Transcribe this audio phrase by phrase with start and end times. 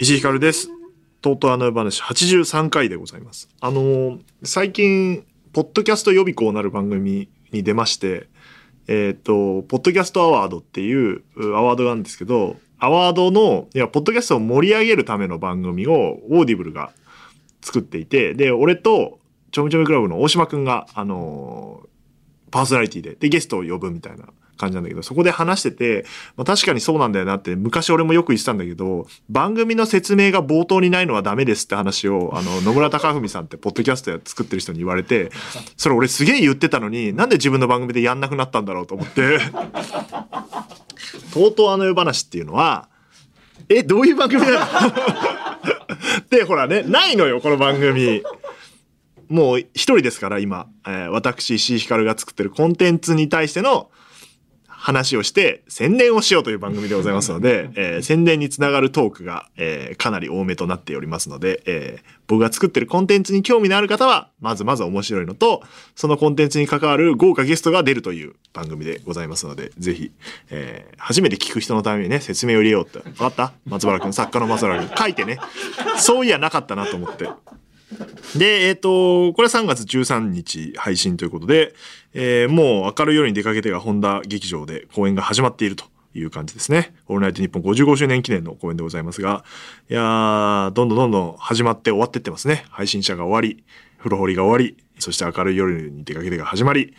[0.00, 0.68] 石井ひかるです。
[1.20, 3.48] とうとうあの話83回でございます。
[3.60, 8.26] あのー最近、ポッドキャスト予備校なる番組に出まして、
[8.88, 16.90] えっ、と、ポッドキャストアワードっていうアワードがあるんですけど、アワードの、いや、ポッドキャストを盛り上げるための番組をオーディブルが
[17.60, 19.20] 作っていて、で、俺と、
[19.52, 21.88] ちょみちょみクラブの大島くんが、あのー
[22.52, 24.26] パーソナリティで、で、ゲストを呼ぶみたいな
[24.58, 26.04] 感じなんだけど、そこで話してて、
[26.36, 35.30] まあ、確かにそうなんだよなって、昔俺もよく言ってたんだけど、番組の説明が冒頭にないのはダメですって話を、あの、野村隆文さんって、ポッドキャストや作ってる人に言われて、
[35.76, 39.38] それ俺すげえ言ってたのに、なんで自分の番組でやんなくなったんだろうと思って、
[41.32, 42.88] とうとうあの世話っていうのは、
[43.68, 44.92] え、どういう番組なの？
[46.30, 48.22] で、ほらね、ないのよ、この番組。
[49.28, 53.90] もう一人ですから、今、えー私、石井ひかるが作ってるコンテンツに対しての
[54.84, 65.62] 話をして宣伝をしようという番組でございますので、えー宣伝につながるトークが、えーかなり多めとなっておりますので、えー僕が作ってるコンテンツに興味のある方は、まずまず面白いのと、
[65.94, 70.10] そのコンテンツに関わる豪華ゲストが出るという番組でございますので、ぜひ、
[70.50, 73.00] えー初めて聞く人のためにね、説明を入れようって。
[73.00, 73.52] 分かった？
[73.66, 74.96] 松原君、作家の松原君。
[74.96, 75.38] 書いてね。
[75.98, 77.28] そういやなかったなと思って。
[78.36, 81.74] で、えっ、と、これは3月13日配信ということで、
[82.14, 86.94] えーもう明るい夜に出かけてが本多劇場で公演が始まっているという感じですね。
[87.08, 89.44] オールナイトニッポン55周年記念の公演でございますが、
[89.90, 92.64] いや、どんどんどんどん始まって終わってってますね。
[92.70, 93.64] 配信者が終わり、
[93.98, 96.94] 風呂掘りが終わり、そして明るい夜に出かけてが始まり、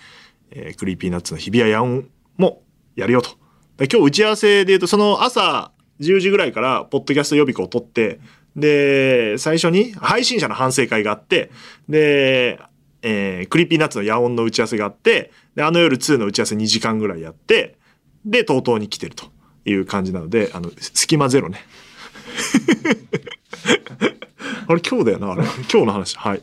[0.52, 2.64] えー Creepy Nuts の日比谷野音も
[2.96, 3.32] やるよと。
[3.80, 8.20] 今日打ち合わせで言うと、その朝10時ぐらいから、ポッドキャスト予備校を取って、
[8.56, 11.52] で、最初に配信者の反省会があって、
[11.90, 12.60] で、
[13.02, 17.78] えー Creepy Nuts の野音の打ち合わせがあって、で、あの夜2の打ち合わせ2時間ぐらいやって、
[18.26, 19.26] で、とうとうに来てると
[19.66, 21.66] いう感じなので、あの、隙間ゼロね。
[24.68, 25.44] あれ今日だよな、あれ。
[25.72, 26.18] 今日の話。
[26.18, 26.42] はい。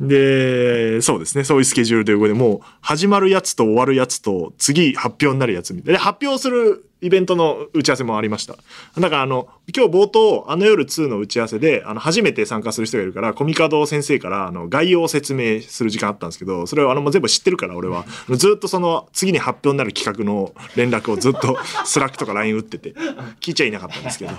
[0.00, 1.44] で、そうですね。
[1.44, 5.98] そういうスケジュールで動いて、もう始まるやつと終わるやつと、次発表になるやつみたいな。
[5.98, 8.56] で、発表するイベントの打ち合わせもありました。
[8.98, 18.06] だからあの、今日冒頭、あの夜2の打ち合わせで、あの、初めて参加する人がいるから、小御門先生から、あの、概要を説明する時間あったんですけど、それをあの、もう全部知ってるから、俺は。
[18.30, 22.94] ずっとその、次に発表になる企画の連絡をずっと、Slack とか LINE 打ってて、
[23.40, 24.32] 聞いちゃいなかったんですけど、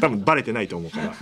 [0.00, 1.12] 多分バレてないと思うから。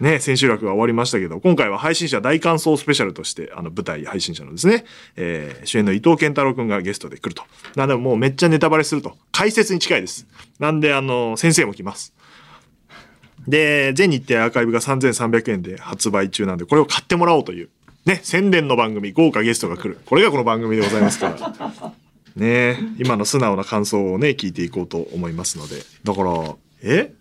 [0.00, 4.84] ね、千秋楽が終わりましたけど、今回は配信者大感想スペシャルとして、あの舞台配信者のですね、
[5.16, 7.44] えー主演の伊藤健太郎くんがゲストで来ると。
[7.76, 9.16] なんでもうめっちゃネタバレすると。
[9.30, 10.26] 解説に近いです。
[10.58, 12.14] なんで、あの、先生も来ます。
[13.46, 17.68] で、全日程アーカイブが3300円で発売中なんで、これを買ってもらおうという、
[18.06, 19.98] ね、宣伝の番組、豪華ゲストが来る。
[20.06, 21.92] これがこの番組でございますから。
[22.36, 25.76] ね今の素直な感想をね、聞いていこうと思いますので。
[26.04, 27.12] だから、え？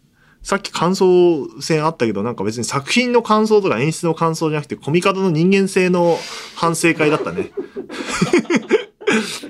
[0.43, 6.17] さっき感想戦あったけど、なんか別に作品の感想とか演出の感想じゃなくて、コミカドの人間性の
[6.55, 7.51] 反省会だったね。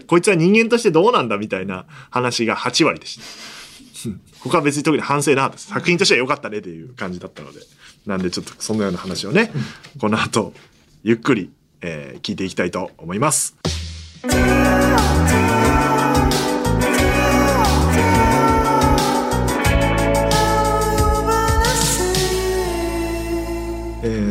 [0.07, 4.09] こいつは人間としてどうなんだみたいな話が8割でした。
[4.09, 5.67] うん他は別に特に反省なかったです。
[5.67, 7.59] 作品としては良かったねっていう感じだったので。
[8.06, 9.51] なんでちょっとそのような話をね、
[10.00, 10.53] この後、
[11.03, 11.51] ゆっくり、
[11.81, 13.56] えー聞いていきたいと思います。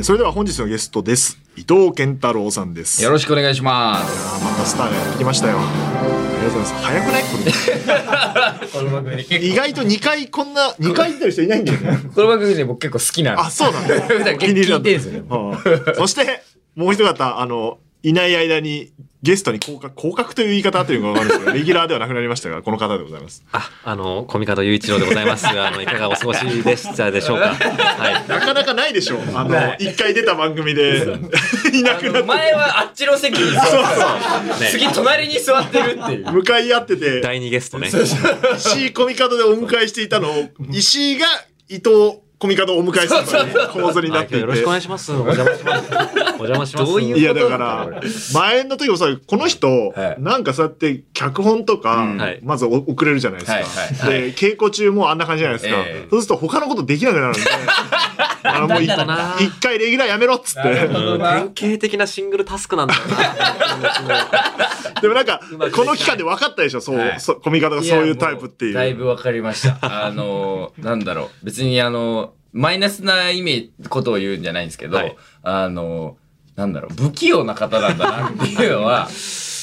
[0.00, 1.38] ーそれでは本日のゲストです。
[1.56, 3.02] 伊藤健太郎さんです。
[3.02, 4.44] よろしくお願いします。
[4.44, 5.58] またスターがやってきましたよ。
[5.58, 5.62] あ
[6.40, 6.84] りがとうございます。
[6.84, 7.22] 早くない？
[7.24, 7.38] こ
[8.62, 11.98] れこの番組意外と2回こんな、2回言ってる人いないんだよね。
[12.14, 13.94] この番組で僕結構好きなんであ、そうなんだ。
[14.38, 16.42] 聞いてんすよねうんそして、
[16.76, 18.92] もう一方、あの、いない間に
[19.22, 23.44] ゲストに降格、降格という言い方あってるのかわかんないですけど、レギュラーではなくなりましたが、この方でございます。
[23.50, 25.46] あ、あの、コミカド雄一郎でございます。
[25.48, 27.48] あの、いかがお過ごしでしたでしょうか？
[27.58, 28.28] はい。
[28.28, 29.20] なかなかないでしょう。
[29.34, 31.02] あの、一回出た番組で、
[31.74, 32.28] いなくなって。
[32.28, 36.32] 前はあっちの席に座ってね次隣に座ってるっていう。
[36.32, 37.90] 向かい合ってて、 第二ゲストね。
[38.56, 41.26] 石井コミカドでお迎えしていたのを、石井が
[41.68, 44.34] 伊藤コミカドをお迎えする構図になっていて。
[44.36, 45.12] はいよろしくお願いします。
[45.12, 45.92] お邪魔します。
[45.92, 46.92] お邪魔します。
[46.92, 48.00] どういういやだから
[48.32, 50.22] 前の時もさこの人、はい。
[50.22, 52.06] なんかそうやって脚本とか、
[52.42, 53.52] まずお送れるじゃないです
[54.02, 56.08] か、で稽古中もあんな感じじゃないですか、ええ。
[56.10, 57.40] そうすると他のことできなくなるんで
[58.42, 58.88] あのもう一
[59.60, 60.88] 回レギュラーやめろっつって。
[60.88, 63.00] 典型的なシングルタスクなんだよ
[64.08, 65.00] な。
[65.00, 65.40] でもなんか
[65.74, 67.20] この期間で分かったでしょそう、はい。
[67.20, 68.74] そコミカドがそういうタイプっていう。
[68.74, 69.78] やもだいぶわかりました。
[70.06, 71.44] あの、なんだろう。
[71.44, 75.16] 別にあの、マイナスな意味、ことを言うんじゃないんですけど、はい。
[75.42, 76.16] あの、
[76.56, 79.08] なんだろう、不器用な方なんだなっていうのは、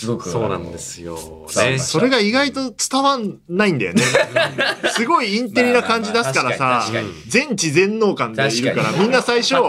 [0.05, 0.29] すごく。
[0.29, 1.17] そうなんですよ。
[1.57, 1.79] ね。
[1.79, 4.03] それが意外と伝わんないんだよね。
[4.95, 6.85] すごいインテリな感じ出すからさ
[7.27, 9.63] 全知全能感でいるから、みんな最初、やっ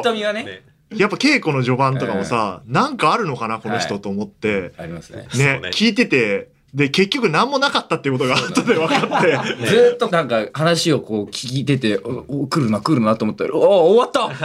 [1.10, 5.26] ぱ稽古の序盤とかもさ、なんかあるのかな、この人と思って、ありますね。
[5.34, 9.32] ね、ね聞いてて、で、結局何もなかったっていうことが後で分かって、
[9.66, 14.28] ずーっとなんか話をこう聞いてて、おお来るな来るなと思ったら、お終わった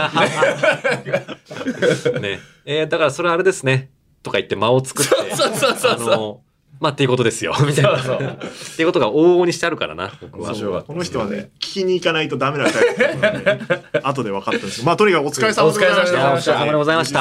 [2.20, 2.40] ね。
[2.64, 3.90] えーだからそれあれですね。
[4.22, 5.36] とか言って間を作って。
[5.36, 6.40] そうそうそうそうあの、
[6.80, 7.54] まあ、っていうことですよ。
[7.64, 7.98] みたいな。
[8.02, 10.82] そうそうっていうことが往々にしてあるからな、僕は。
[10.82, 13.58] この人はね、聞きに行かないとダメなタイプなので、
[14.02, 16.32] 後で分かったんですけどまあ、とにかくお疲れ様でございました。
[16.32, 17.20] お疲れ様でございました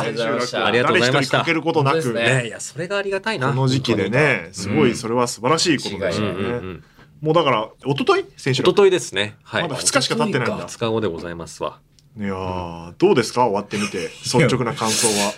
[0.66, 3.50] ありがとうございました誰一人欠けることなく、ねいや、それがありがたいな。
[3.50, 6.58] この時期でね、すごいそれは素晴らしいことですようんうんうね。
[6.74, 6.84] ん。
[7.22, 8.26] もうだから、一昨日？
[8.38, 9.36] 先週一昨日ですね。
[9.44, 9.62] はい。
[9.64, 10.68] まだ2日しか経ってないんだ。
[10.68, 11.78] 2日後でございますわ。
[12.20, 13.44] いやーどうですか？
[13.44, 15.34] 終わってみて、率直な感想は。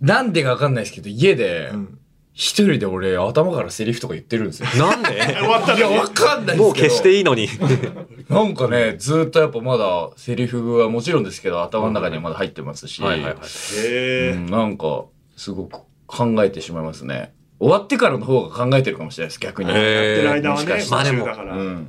[0.00, 1.98] なんでかわかんないですけど、家でう、ん
[2.38, 4.68] 一人で俺、頭からセリフとか言ってるんですよ。
[4.78, 5.08] なんで？
[5.42, 6.62] 終わったいや、わかんないですけど。
[6.62, 7.48] もう消していいのに。
[8.30, 13.34] なんかね、ずーっとやっぱまだ、セリフはもちろんですけど、頭の中にはまだ入ってますし、はいはいはい。
[13.34, 15.06] へーうん、なんか、
[15.36, 17.32] すごく考えてしまいますね。
[17.58, 19.70] 終わってからの方が考えてるかもしれないです、逆に。
[19.70, 21.26] やってる間はね、まあでも。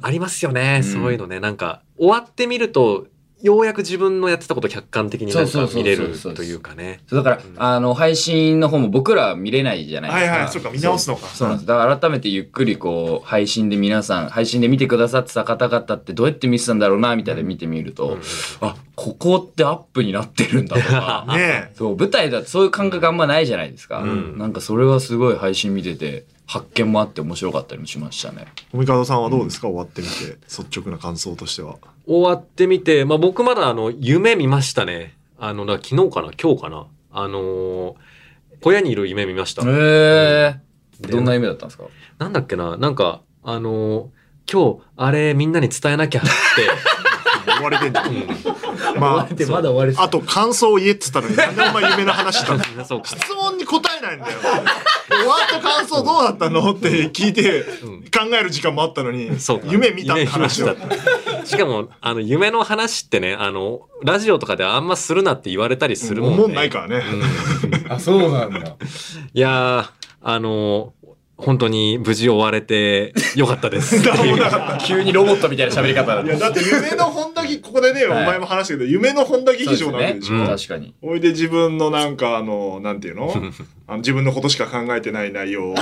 [0.02, 1.40] ありますよね、うんそういうのね。
[1.40, 3.06] なんか、終わってみると、
[3.42, 7.00] ようやく自分のやってたことを客観的に見れるというかね。
[7.08, 10.32] そうだから、あの、配信の方も僕らは見れないじゃないですか。
[10.32, 11.28] はいはい、そうか、見直すのか。
[11.28, 11.68] そうなんです。
[11.68, 18.18] だから改めてゆっくりこう、配信で皆さん、配信で見てくださってた方々ってどうやって見てたんだろうな、みたいな見てみると、
[18.60, 21.26] あ、ここってアップになってるんだとか。
[21.34, 24.04] ねそう、舞台だとそういう感覚あんまないじゃないですか。
[24.04, 28.46] んなんかそれはすごい配信見てて、発見もあって面白かったりもしましたね。
[28.48, 28.62] え。
[28.72, 29.68] コミカドさんはどうですか？
[29.68, 30.14] 終わってみて、
[30.48, 31.76] 率直な感想としては。
[32.08, 35.16] 終わってみて、まあ僕まだあの、夢見ましたね。
[35.38, 36.32] あの、昨日かな？
[36.42, 36.88] 今日かな？
[37.12, 37.94] あのー
[38.62, 39.62] 小屋にいる夢見ました。
[39.62, 40.60] へえ
[41.00, 41.86] でどんな夢だったんですか？
[42.18, 42.78] なんだっけな？
[42.78, 46.30] なんか、あのー今日、あれみんなに伝えなきゃって、
[47.54, 48.08] 終われてんじゃん。
[48.08, 52.64] うんまあ、でまだ終わりあと感想を言えっつったのに、なんでお前夢の話したの？
[52.86, 53.08] そうか。
[53.08, 54.40] 質問に答えないんだよ。
[55.10, 56.72] 終わった感想どうだったの？
[56.72, 57.64] って聞いて、
[58.12, 60.68] 考える時間もあったのに、そうか夢見たって話を。
[60.68, 66.38] したしかも、あの、夢の話ってね、あの、ラジオとかであんまするなって言われたりするもんね。
[66.38, 67.04] 思んないからね。
[67.84, 68.76] うんあ、そうなんだ。
[69.34, 69.90] いやー、
[70.22, 70.99] あのー
[71.42, 73.96] 本当に無事終われてよかったです。
[74.86, 80.36] 急にロボットみたいな喋り方だいや、だって夢の本田劇、ここでね、おはい前も話したけど、夢の本田劇場なわけでしょ。
[80.36, 80.94] うん確かに。
[81.02, 83.34] おいで自分のなんかあの、なんていうの？
[83.88, 85.74] あの自分のことしか考えてない内容。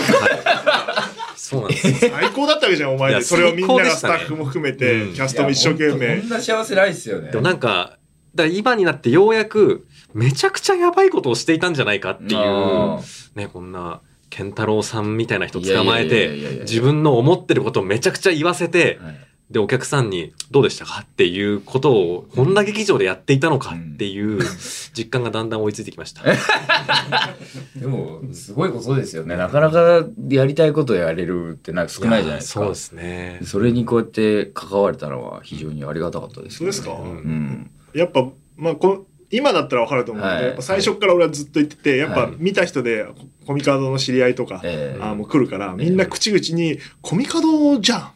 [1.36, 2.12] そうなんですよ。
[2.13, 3.21] 最高だったわけじゃん、お前で。
[3.21, 6.30] それをみんながスタッフも含めて、うんキャストも一生懸命こん。
[6.30, 7.98] な幸せないっすよねでもなんか、
[8.36, 13.00] だ今になってようやく、めちゃくちゃやばいことをしていたんじゃないかっていうあ、
[13.36, 24.41] ね、こんな、健太郎さんみたいな人捕まえて、自分の思ってることをめちゃくちゃ言わせて、はいで、お客さんにどうでしたかっていうことを、本田劇場でやっていたのかっていう
[24.94, 26.21] 実感がだんだん追いついてきました。
[27.79, 29.38] でも、すごいことですよね。
[29.38, 32.59] なかなかやりたいことやれるってなんか少ないじゃないですか。
[32.59, 33.39] そうですね。
[33.45, 36.91] それにこうやって関われたのは非常にありがたかったです、そうですか？
[36.91, 37.71] うん。
[37.94, 38.27] やっぱ、
[38.57, 40.45] まあこ、今だったらわかると思うけど、はい。
[40.45, 42.34] やっぱ最初から俺はずっと言ってて、やっぱはい。
[42.38, 43.05] 見た人で、
[43.46, 45.01] コミカドの知り合いとか、ええ。
[45.01, 48.12] あもう来るから、みんな口々に、コミカドじゃん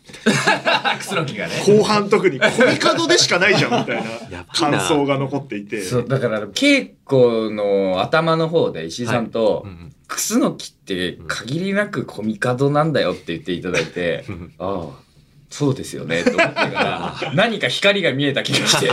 [0.99, 1.53] 楠木がね。
[1.65, 5.81] 後半特に、 コミカドでしかないじゃんみたいな 感想が残っていて。
[5.81, 14.25] そう、だから、稽古の頭の方で石井さんと、うん楠木って限りなくコミカドなんだよって言っていただいて、
[14.59, 15.10] ああ、
[15.51, 18.89] そうですよね、と思ってから、 何か光が見えた気がして、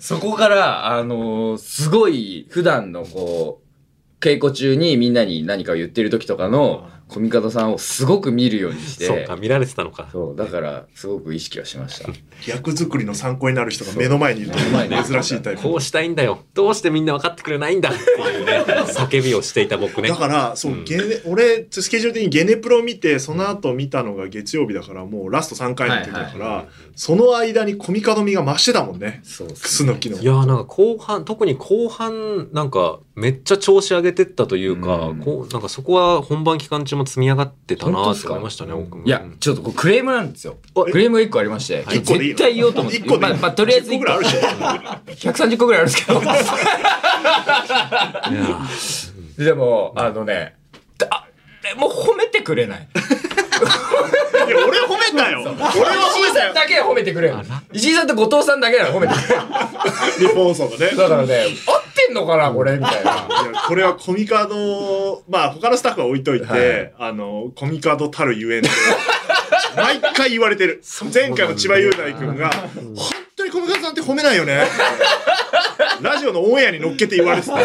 [0.00, 10.08] そこから、あのーすごい普段のこう、稽古中にみんなに何かを言ってる時とかのコミカドさんをすごく見るようにして、そうか、見られてたのか。
[10.12, 12.08] そう、だから、すごく意識はしました。
[12.46, 15.62] 役作りの参考になる人が目の前にいると珍しいタイプ。
[15.62, 16.38] こうしたいんだよ。
[16.54, 18.64] どうしてみんな分かってくれないんだっていうね、
[18.94, 20.08] 叫びをしていた僕ね。
[20.08, 26.66] だから、そう、うんゲネ、俺、スケジュール的にゲネプロ見て、その後見たのが月曜日だから、もうラスト3回の時だから、はい
[27.00, 29.20] その間にコミカドミが増してたもんね。
[29.24, 30.18] そうっす楠木の。
[30.18, 38.32] いやーなんか後半、特に後半、なんかめっちゃ調子上げてったというか、うんこうなんかそこは本番期間中も積み上がってたなーって本当ですか？
[38.32, 40.58] 思いましたね、僕もいや、ちょっとクレームなんですよ。
[40.88, 42.98] えクレームが1個ありまして、絶対言おうと思って。
[42.98, 44.36] 一個でまあ、まあ、とりあえず10 1個ぐらいあるし。
[45.16, 45.22] 個。
[45.30, 46.12] 130個ぐらいあるんですけ
[49.38, 49.44] ど。
[49.44, 50.56] でも、あのね、
[50.98, 51.26] だ
[51.76, 52.88] もう褒めてくれない。
[54.46, 55.42] いや、俺褒めたよ。
[55.42, 56.54] 俺は褒めたよ。
[56.54, 57.36] だけは褒めてくれる。
[57.72, 59.42] 石井さんと後藤さんだけなの褒めてくれる。
[60.18, 60.90] 日本放送のね。
[60.96, 63.28] だからね、合ってんのかなこれみたいな。
[63.66, 68.70] これはコミカド、まあ他のスタッフは置いといて、はいあの、コミカドたるゆえんで、
[69.76, 70.82] 毎回言われてる。
[71.12, 72.68] 前回の千葉雄大君が、本
[73.36, 74.66] 当にコミカドさんって褒めないよね。
[76.00, 77.60] ラジオのオンエアに乗っけて言われてた。
[77.60, 77.62] い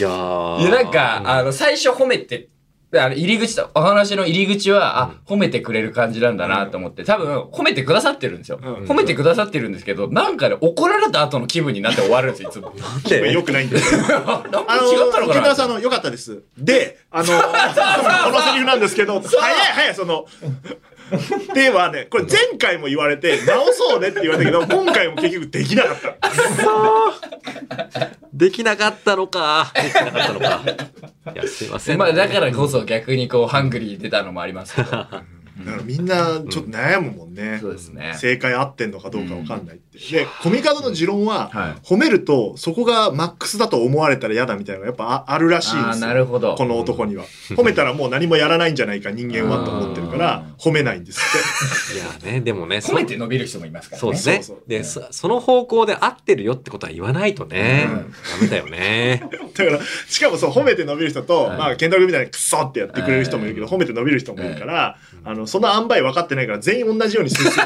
[0.00, 2.48] やーいや、なんか、あの、最初褒めて、
[2.94, 8.58] あの入り口と、お話の入り口は、あ、褒めてくれる感じなんだなと思って、多分、褒めてくださってるんですよ。
[8.62, 12.72] うん褒めてくださってるんですけど、なんかね、怒られた後の気分になって終わるんですよ、いつも。
[13.06, 13.76] でよくないんで？
[13.78, 14.00] すよ。
[14.00, 16.42] なんかあ違ったのの、木かな村さんの良かったです。
[16.56, 20.24] で、あの、 このセリフなんですけど、早い早い、その、
[21.54, 26.16] ではね、これ前回も言われて、直そうねって言われたけど、今回も結局できなかった。
[28.32, 29.72] できなかったのか。
[29.74, 30.60] できなかったのか。
[31.34, 35.06] いや、すいません、まあ、だからこそ逆にこう、ハングリー出たのもありますけど。
[35.64, 37.58] だからみんなちょっと悩むもんね。
[37.60, 38.14] そうですね。
[38.18, 39.98] 正解合ってんのかどうかわかんないって。
[39.98, 46.06] で、コミカドの持論は、はい褒めるとそこがマックスだと思われたら嫌だみたいなのがやっぱああるらしいんですよ。
[46.06, 46.54] なるほど。
[46.54, 47.24] この男には。
[47.50, 54.00] 褒めたらもう何もやらないんじゃないか人間はと思ってるからうん褒めないんですっ いやね、でもね、 褒めて伸びる人もいますからね。
[54.00, 54.42] そうですね。
[54.42, 59.22] そうそうでそ、その方向で合ってるよってことは言わないとね、うんダメだよね。
[59.30, 59.38] て。
[59.64, 67.50] だから、しかもそう褒めて伸びる人と、はいまあ、ケンタロウみたいにクソってやってくれる人もいるけど、褒めて伸びる人もいるから、あの、その塩梅分かってないから全員同じようにする。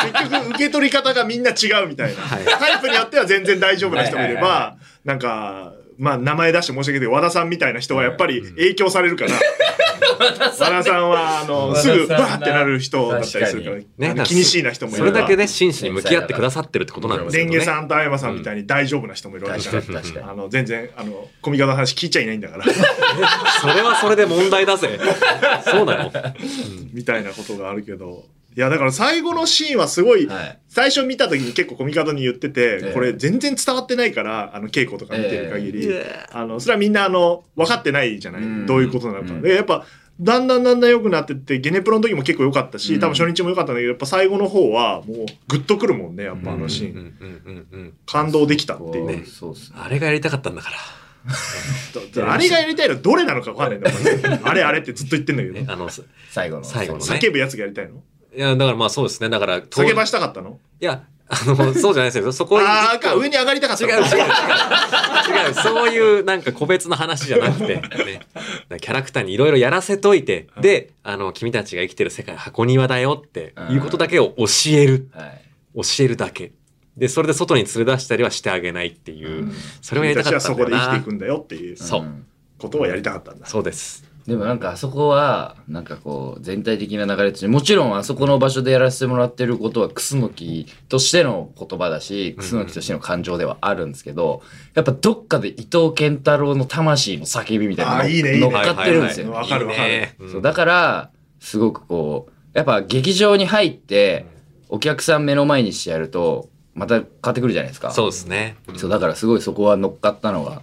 [0.00, 2.22] 結局、受け取り方がみんな違うみたいな。
[2.22, 9.30] はいタイプによっては全然大丈夫な人もいれはいはいはいば、なんか、まあ、名前出して申し訳ないけど、和田さんみたいな人はやっぱり影響されるから、
[10.18, 17.60] 和田さんは、あの、すぐ、バーってなる人だったりするから、ねだからあの気にしいな人もいそれだけね、真摯に向き合ってくださってるってことなんですね。
[17.60, 22.64] さんとあやまさんみたいに大丈夫な人もいるわけじゃん確かに確かにあの、全然、あの、コミカドの話聞いちゃいないんだから。
[23.60, 24.98] それはそれで問題だぜ。
[25.64, 26.12] そうなの
[26.92, 28.24] みたいなことがあるけど。
[28.58, 39.32] いや、だから最後のシーンはすごい、はい最初見た時に結構コミカドに言ってて、ええこれ全然伝わってないから、あの、稽古とか見てる限り、えあの、それはみんなあの、分かってないじゃない、うんどういうことなのか。
[39.32, 39.86] うんで、やっぱ、
[40.20, 47.94] だんだんだんだん良くなってって、ゲネプロの時も結構良かったし、うん多分初日も良かったんだけど、やっぱ最後の方はもうグッとくるもんね、やっぱあのシーン。
[48.04, 49.06] 感動できたっていう。
[49.06, 49.54] ね、そう。
[49.74, 50.76] あれがやりたかったんだから。
[52.26, 54.40] あれがやりたいのどれなのか分かんないんだもんね。
[54.44, 55.54] あれあれってずっと言ってんだけど。
[55.54, 56.64] ね、あの、す最後の。
[56.64, 58.02] 最後のね叫ぶやつがやりたいの
[58.38, 59.28] いや、だからまあそうですね。
[59.28, 60.60] だから、当叫ばしたかったの？
[60.80, 62.30] いや、あの、そうじゃないですよ。
[62.30, 63.90] そこ ああ、か、上に上がりたかったの？
[63.92, 65.48] 違う違う違う。
[65.48, 65.54] 違う。
[65.54, 67.82] そういうなんか個別の話じゃなくて、ね。
[68.80, 75.08] キャラクターにいろいろやらせといて、で、あの、君たちが生きてる世界は箱庭だよっていうことだけを教える。
[75.12, 75.42] はい。
[75.74, 76.52] 教えるだけ。
[76.96, 80.94] で、それで外に連れ出したりはしてあげないっていう、うんそれをや君りたかたちはそこでったんだよな。
[80.94, 82.24] 生きていくんだよっていうそううん
[82.58, 83.46] ことをやりたかったんだ。
[83.46, 84.04] そうです。
[84.28, 94.42] でもなんかあそこは、なんかこう、全体的な流れとして、もちろんあそこの場所でやらせてもらってることは、クスノキとしての言葉だし、クスノキとしての感情ではあるんですけど、
[94.74, 99.32] やっぱどっかで伊藤健太郎の魂の叫びみたいなの乗っかってるんですよ。
[99.32, 100.08] わかるわかる。
[100.30, 104.26] そうだから、すごくこう、やっぱ劇場に入って、
[104.68, 107.92] お客さん目の前にしてやると、また変わってくるじゃないですか。
[107.92, 108.56] そうですね。
[108.76, 110.60] そうだからすごいそこは乗っかったのが、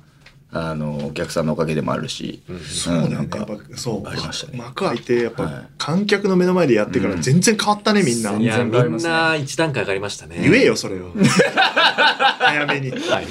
[0.58, 3.16] あの、お客さんのおかげでもあるし、そうだよね。
[3.16, 4.08] なんかやっぱそう。
[4.08, 8.32] ありましたね幕開いて、やっはいぱ観客の目の前でやってから全然変わったね、みんな。
[8.32, 10.38] 全いや、みん然変わりますねな一段階上がりましたね。
[10.42, 11.12] 言えよ、それを。
[12.40, 12.92] 早めに。
[12.92, 13.00] はい。
[13.12, 13.28] あれ？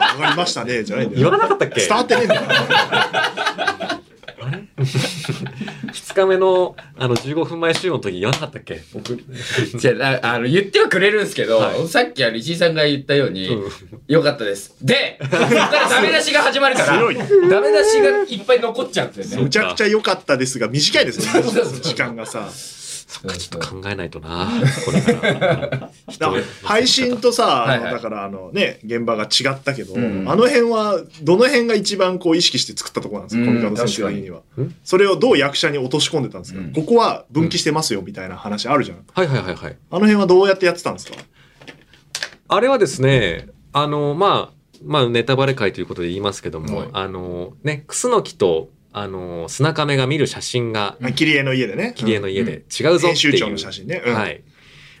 [0.00, 1.38] あ上がりましたね、じゃないんだ言わよ。
[1.38, 1.80] なかったっけ？
[1.82, 2.42] 伝わってねえんだよ。
[5.92, 8.82] 二日目の、あの、15分前集合の時言わなかったっけ？
[8.92, 9.16] 僕。
[9.78, 13.70] じゃあ、あの、言ってはくれるんですけど、はいさっきあの石井さんが言ったように、うん
[14.08, 14.74] よかったです。
[14.82, 19.42] で、ここからダメ出しが始まるから、 強いダメ出しがいっぱい残っちゃうんですよね。
[19.44, 21.42] むちゃくちゃ良かったですが、短いですね。
[21.82, 22.50] 時間がさ。
[23.10, 24.46] そっか、ちょっと考えないとな。
[24.84, 25.30] これから。
[25.70, 34.42] だから配信とさ、あのはいはいだからあのね、現場が違ったけど、うんあの辺は、どの辺が一番こう意識して作ったところなんですか、うんコミカド先生的には。
[34.84, 38.98] それをどう役者に落とし込んでたんですか、うんここは分岐してますよみたいな話あるじゃん。
[39.14, 39.76] はいはいはいはい。
[39.90, 41.16] あの辺はどうやってやってたんですか？
[42.48, 51.92] あれはですね、あの、まあ、まあ、ネタバレ会ということで言いますけども、はいあの、ね、クスノキと、あの、砂亀が見る写真が、あ切り絵の家でね。
[51.96, 53.50] 切り絵の家うんで違うぞっていう。
[53.50, 54.02] の写真ね。
[54.04, 54.42] うんはい。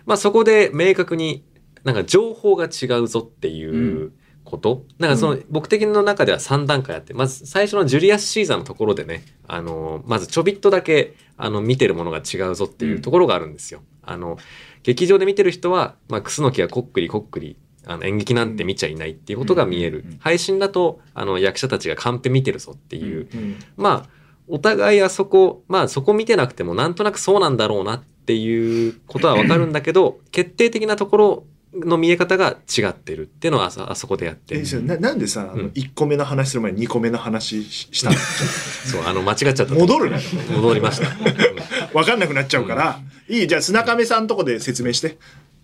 [0.06, 1.44] まあそこで明確に
[1.84, 4.12] なんか情報が違うぞっていう
[4.44, 4.84] こと。
[4.98, 13.82] なんかその、僕的の中では3段階あって、まず最初のジュリアス・シーザーのところでね、あの、まずちょびっとだけ、あの、見てるものが違うぞっていうところがあるんですよ。
[14.02, 14.38] あの、
[14.82, 17.56] 劇場で見てる人は、まあ、クスノキはこっくりこっくり、
[17.88, 20.04] あの演劇なんて見ちゃいないっていうことが見える。
[20.06, 24.10] うん配信だと、あの、役者たちがカンペ見てるぞっていう、うんまあ、
[24.46, 38.16] お互いあそこ、まあそこ見てなくてもなんとなくそうなんだろうなっっていうことはわかるんだけど、 決定的なところの見え方が違ってるっていうのはあそあそこでやってえ、それななんでさ、あのうん1個目の話する前に2個目の話ししたの？
[38.84, 39.74] そう、あの、間違っちゃった。
[39.74, 40.22] 戻るなよ。
[40.50, 41.08] 戻りました。
[41.98, 45.16] わかんなくなっちゃうから、いい、じゃあ砂亀さんとこで説明して。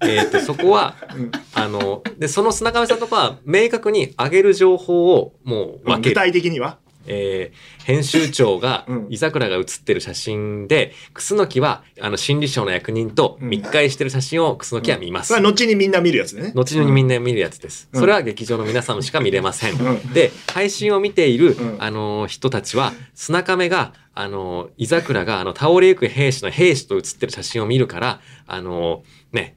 [0.03, 6.15] えっと、 そこは、うんあの、で、その砂亀さんとかは、明確に上げる情報をもう分け具る。
[6.15, 6.79] 体的には？
[7.07, 15.29] えー編集長がうん、伊桜が写ってる写真で、楠木は、あの、心理省の役人と密会してる写真を楠木は見ます。
[15.29, 16.53] それは後にみんな見るやつね。
[16.55, 17.91] 後にみんな見るやつです。
[17.93, 19.79] うんそれは劇場の皆さんしか見れません。
[19.79, 29.57] うんで、配信を見ている、うんあのー人たちは、砂亀が、あのー、伊桜が、あの、倒れゆく兵士の兵士と写ってる写真を見るから、あのーね、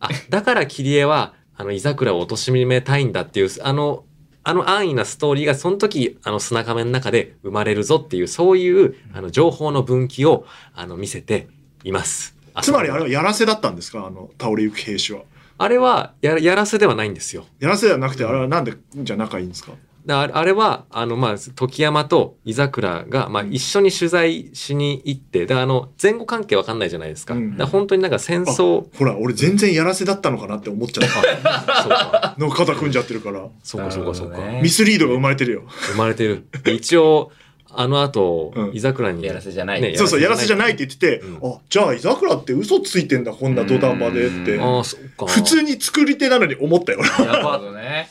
[0.00, 4.04] あ、だから桐江は、あの、伊桜を貶めたいんだっていう、あの、
[4.42, 11.48] あの安易なストーリーが、その時、あの、砂亀の中で生まれるぞっていう、そういう、あの、情報の分岐を、あの、見せて
[11.84, 12.34] います。
[12.62, 14.06] つまりあれははやらせだったんですか？
[14.06, 15.22] あの、倒れゆく兵士は。
[15.58, 17.44] あれはや、やらせではないんですよ。
[17.60, 19.72] やらせではなくて、あれはなんで、じゃあ仲いいんですか？
[19.72, 19.76] だ
[20.12, 27.34] あれあれは、あの、まあ、時山と伊桜が、まあ、一緒に取材しに行って、で、あの、前後関係わかんないじゃないですか。
[27.34, 31.12] うんだから本当になんか戦争、ほら、俺全然やらせだったのかなって思っちゃった。
[31.82, 33.46] そうか、の肩組んじゃってるから。
[33.62, 34.38] そうか、そうか、そうか。
[34.62, 35.62] ミスリードが生まれてるよ。
[35.92, 36.44] 生まれてる。
[36.64, 37.30] で一応、
[37.72, 39.24] あの後、うん伊桜に。
[39.24, 44.76] やらせじゃないねそうそう、やらせじゃないって言ってて、うんあ、じゃあ、伊桜って嘘ついてんだ、こんな土壇場でってうん。
[44.76, 45.26] ああ、そうか。
[45.26, 46.98] 普通に作り手なのに思ったよ。
[46.98, 47.58] なるほば。
[47.58, 48.08] どね。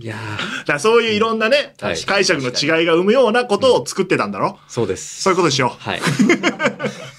[0.00, 5.22] いやーだそういういろんなね、はい解釈の違いが生むようなことを作ってたんだろ、そうです。
[5.22, 6.00] そういうことでしょはい。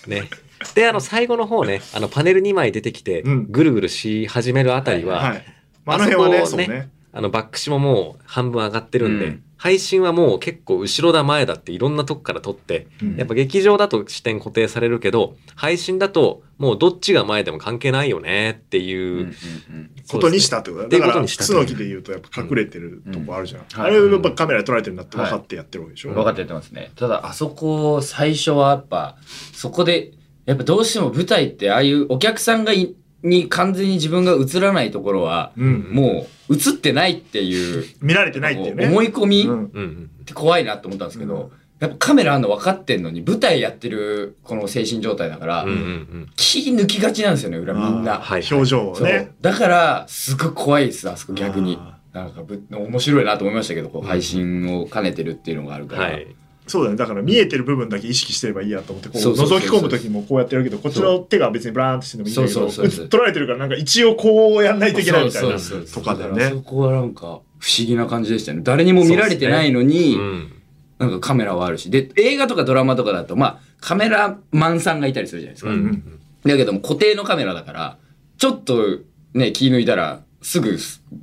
[0.08, 0.30] ね。
[0.76, 5.46] で、あの、最後の方ね、あの、パネル2枚出てきて、うんぐるぐるし始めるあたりは、はい。
[5.86, 6.90] まあ、あの辺はね、あそこをねそうね。
[7.12, 20.88] あの、バックシももう半分上がってるんで、うん配信はもう結構後ろだ前だっていろんなとこから撮って、うんやっぱ劇場だと視点固定されるけど、配信だともうどっちが前でも関係ないよねっていう、うんうんうんことにしたってことだ。
[20.88, 23.62] っていうだから、ことにした楠木で言うとやっぱ隠れてるとこあるじゃん。
[23.62, 26.14] うんあれやっぱカメラで撮られてるんだって分かってやってるわけでしょ。
[26.14, 26.92] 分かってやってますね。
[26.96, 29.18] ただ、あそこ、最初はやっぱ、
[29.54, 30.14] そこで、
[30.46, 35.90] やっぱどうしても舞台って、ああいうお客さんがいに完全に自分が映らないところは、うん。
[35.92, 38.88] もう映ってないっていう、見られてないっていうね。
[38.88, 48.20] 思い込みうんうんうんって怖いなと思ったんですけど、やっぱカメラあんの分かってんのに、舞台やってるこの精神状態だから、うんうんうん気抜きがちなんですよね、裏みんな。
[48.20, 49.32] はい表情をそうね。
[49.42, 51.98] だから、すごい怖いです、あそこ逆にあ。
[52.14, 56.04] なんかぶ、面白いなと思いましたけど、こう配信を兼ねてるっていうのがあるから。
[56.04, 56.28] はい。
[56.70, 56.96] そうだね。
[56.96, 66.62] だから見えてる部分だけ意識してればいいやと思って、こう覗き込む時もこうやってるけど、こっちの手が別にブラーンとしてもいいんだけど、そうそうそうそう撮られてるからなんか一応こうやんないといけないみたいなとかだよらそね。
[66.64, 68.62] こはなんか不思議な感じでしたね。
[68.64, 70.52] 誰にも見られてないのに、うん。
[71.00, 71.90] なんかカメラはあるし。
[71.90, 75.72] で、映画とかドラマとかだと、まあ、カメラマンさんがいたりするじゃないですか。
[75.72, 77.98] うんうんだけども固定のカメラだから、
[78.38, 79.00] ちょっと
[79.34, 80.78] ね、気抜いたら、すぐ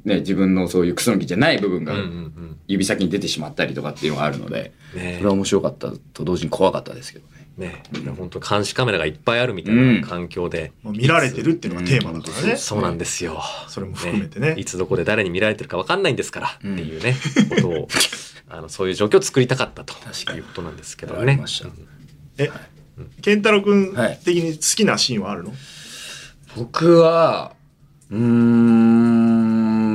[0.05, 2.57] ね、自分のそういうクソの木じゃない部分がうんうんうん。
[2.69, 5.15] 指先に出てしまったりとかっていうのがあるので、ね。
[5.19, 7.27] それは面白かったと同時に怖かったですけど
[7.57, 7.83] ね。
[7.93, 8.11] ね。
[8.19, 12.57] 本当監視カメラがいっぱいあるみたいな環境で、もう見られてるっていうのがテーマだからね。
[12.57, 13.41] そうなんですよ。
[13.69, 14.55] それも含めてね。
[14.59, 17.17] いつどこで誰に見られてるか分かんないんですからっていうね、
[17.49, 17.89] ことを、
[18.51, 21.21] あの、そういう状況を作りたかったということなんですけどね。
[21.23, 21.47] ありま。
[21.47, 21.69] した。
[22.39, 22.51] え、
[23.23, 24.21] 健太郎くんはい。
[24.23, 25.55] 的に好きなシーンはあるの？
[26.57, 27.56] 僕は、
[28.11, 28.19] うー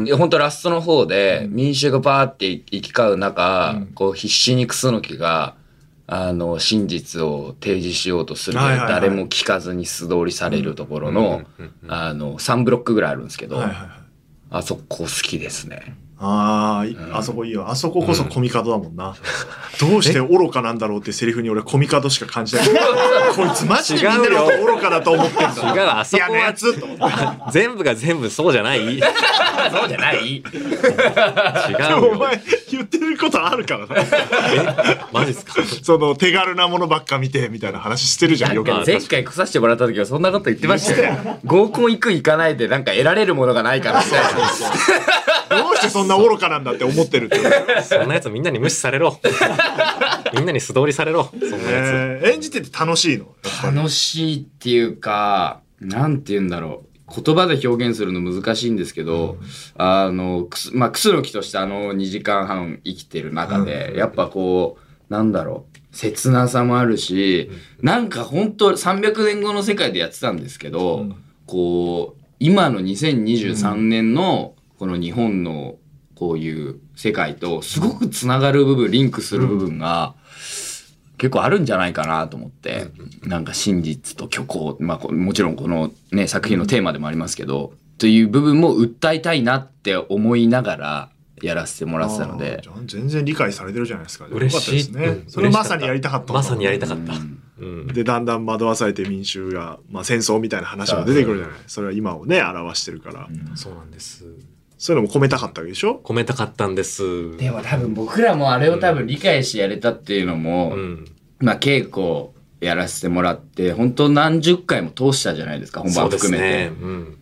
[0.04, 3.86] ん、いや、本当ラストの方で、民衆がバーって行き交う中、うん。
[3.88, 5.56] こう必死にクスノキが、
[6.08, 8.89] あの、真実を提示しようとする、はいはいはい。
[8.89, 11.21] 誰も聞かずに素通りされるところの、
[11.58, 13.89] うんうんうんあの、3ブロックぐらいあるんですけど、はいはいはい。
[14.54, 15.95] あそこ好きですね。
[16.23, 17.67] ああ、あそこいいよ。
[17.67, 19.15] あそここそコミカドだもんな。
[19.79, 22.65] どうして愚かなんだろうってセリフに俺コミカドしか感じない。
[23.36, 25.47] こいつマジでみんなのこと愚かだと思ってんだ。
[25.47, 27.05] 違うあそこは嫌なやつと思って。
[27.51, 29.03] 全部が全部そうじゃない違う
[29.73, 30.43] そうじゃない
[31.99, 32.15] およ。
[32.19, 33.95] 前言ってることあるからな。
[33.97, 35.53] えマジっすか？
[35.81, 38.71] その手軽なものばっか見てみたいな話してるじゃん、よく。
[38.71, 41.39] あ前回来させてもらった時はそんなこと言ってましたよ。
[41.45, 44.29] 合コン行く行かないでなんか得られるものがないからみたいな。
[45.51, 47.39] どうしてそんな愚かなんだって思ってるって。
[47.84, 49.19] そんなやつみんなに無視されろ。
[50.34, 51.30] みんなに素通りされろ。
[51.39, 53.28] そんなやえー演じてて楽しいの？
[53.63, 57.21] 楽しいっていうか、なんて言うんだろう。
[57.24, 59.38] 言葉で表現するの難しいんですけど、
[59.76, 65.78] あの、くす、まあ、クスノキとしてあの2時間半生きてる中で、やっぱこう、なんだろう。
[65.93, 71.15] 切なさもあるし、なんか本当300年後の世界でやってたんですけど、うん
[71.52, 75.76] こう、今の2023年のこの日本の
[76.21, 80.13] こういう世界とすごくつながる部分、リンクする部分が、
[81.17, 82.89] 結構あるんじゃないかなと思って、
[83.23, 91.10] なんか真実と虚構、まあこもちろんこのね、作品のテーマでもありますけど、という部分も訴えたいなって思いながら
[91.41, 94.27] やらせてもらってたのであーじ、ゃあ全然理解されてるじゃないですか。
[94.27, 95.31] 嬉しいよかったですねうん。
[95.31, 97.13] それまさにやりたかったまさにやりたかった。
[97.93, 101.60] で、だんだん惑わされて民衆が、まあ戦争みたいな話も出てくるじゃない。
[101.65, 103.27] それは今をね、表してるから。
[103.55, 104.25] そうなんです。
[104.83, 106.01] そういうのも込めたかったわけでしょ？
[106.03, 107.37] 込めたかったんです。
[107.37, 111.05] でも多分僕らもあれを多分理解してやれたっていうのも、うん。
[111.39, 112.29] まあ稽古
[112.65, 116.69] やらせてもらって、本当何十回も通したじゃないですか、本そうです番含めて。
[116.71, 116.75] ね。
[116.81, 117.17] うん。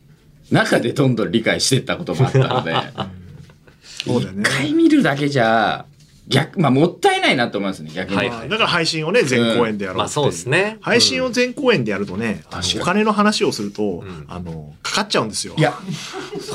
[0.51, 2.73] 中でどんどん理解していったこともあったので、
[3.83, 4.41] そうだよね。
[4.41, 5.85] 一回見るだけじゃ、
[6.29, 8.17] 逆、まあもったいないなと思いますね、逆に。
[8.17, 10.77] はいまあだから配信をね、全公演でやろうっていまあそうですね。
[10.81, 15.55] 配信を全公演でやるとね、あのお金の話をすると、んあの、かかっちゃうんですよ。
[15.57, 15.73] いや、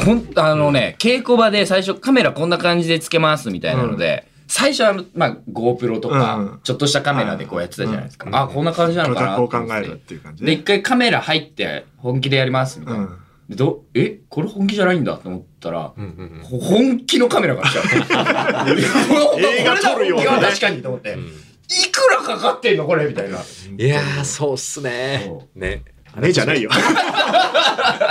[0.04, 8.28] ほん、あのね、稽古場で最初カメラこんな感じでつけますみたいなので、最初はまあ、GoPro とか、うんちょっとしたカメラでこうやってたじゃないですか。
[8.28, 10.52] うんあ、こんな感じなのかなこう考えるっていう感じで。
[10.52, 13.08] 一回カメラ入って本気でやりますみたいな。
[13.48, 13.57] うん。
[13.57, 18.70] でどえこれ本気じゃないんだと思ったら、うんうんうんほ本気のカメラが来ちゃう。
[19.40, 21.12] 映画撮るよね確かにと思って。
[21.12, 21.33] うん
[21.66, 23.38] いくらかかってんのこれみたいな。
[23.38, 25.48] いやー、そうっすねそ。
[25.54, 25.83] ね。
[26.20, 26.70] ねじゃないよ。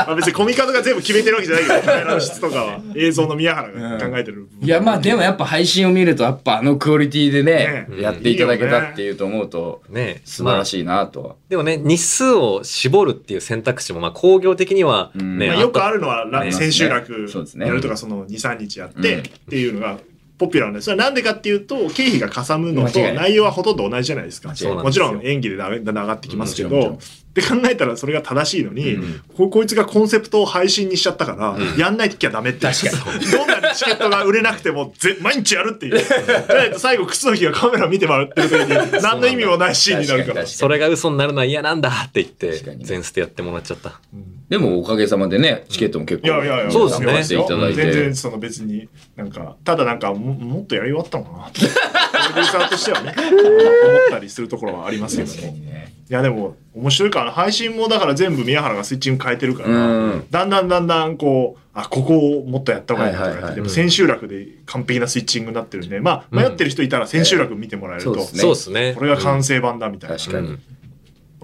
[0.06, 4.48] まあ別にコミカドが全部決めてるわけじゃないけど、カメラの質とかは映像の宮原が考えてる。
[4.62, 8.02] いや、まあでもやっぱ配信を見ると、やっぱあのクオリティでね、ね。
[8.02, 10.22] やっていただけたっていうと思うと、ね。
[10.26, 11.36] 素晴らしいなとは。
[11.50, 15.38] でもね、日数を絞るっていう選択肢も、まあ工業的にはうん。
[15.38, 17.66] ね、まあ、よくあるのは、千秋楽そうですね。
[17.66, 19.20] やるとか、その2、3日やって、うん。
[19.22, 19.98] っていうのが、
[20.38, 20.86] ポピュラーなんです。
[20.86, 24.50] それはなんでかっていうと、経費がかさむのと内容はほとんど同じじゃないですか。
[24.50, 26.98] もちろん演技でだんだん上がってきますけど、
[27.34, 32.68] って考えたらそれが正しいのに、うんここいつがコンセプトを配信にしちゃったから、やんないときゃダメって。
[32.68, 36.00] 確かどんなにチケットが売れなくてもぜ毎日やるっていう。
[36.78, 40.46] 最後、靴の日がカメラ見てもらってる時に何の意味もないシーンになるから。
[40.46, 44.00] それが嘘になるのは嫌なんだって言って、全捨てやってもらっちゃった。
[44.50, 47.82] でもおかげさまでね、チケットも結構、いやいやいや、そうですね頑張っていただいて。
[47.82, 51.62] 全然その別に、なんか、ただなんかも、もっとやり終わったのかなって。
[51.62, 51.72] プロ
[52.36, 55.54] デューサーとしてはね、 思ったりするところはありますけども。
[55.54, 60.28] ねいやでも、面白いから、配信もだから全部宮原がスイッチング変えてるから、うん。
[60.30, 63.56] だんだんだんだんこう、あ、ここをもっとやった方がいいなとか言って、はいはいはい。
[63.56, 68.42] でも千秋楽で完璧なスイッチングになってるんで、まあ、迷ってる人いたら千秋楽見てもらえると、そうですね。
[68.42, 68.94] そうですね。
[68.96, 70.58] これが完成版だみたいな、確かに。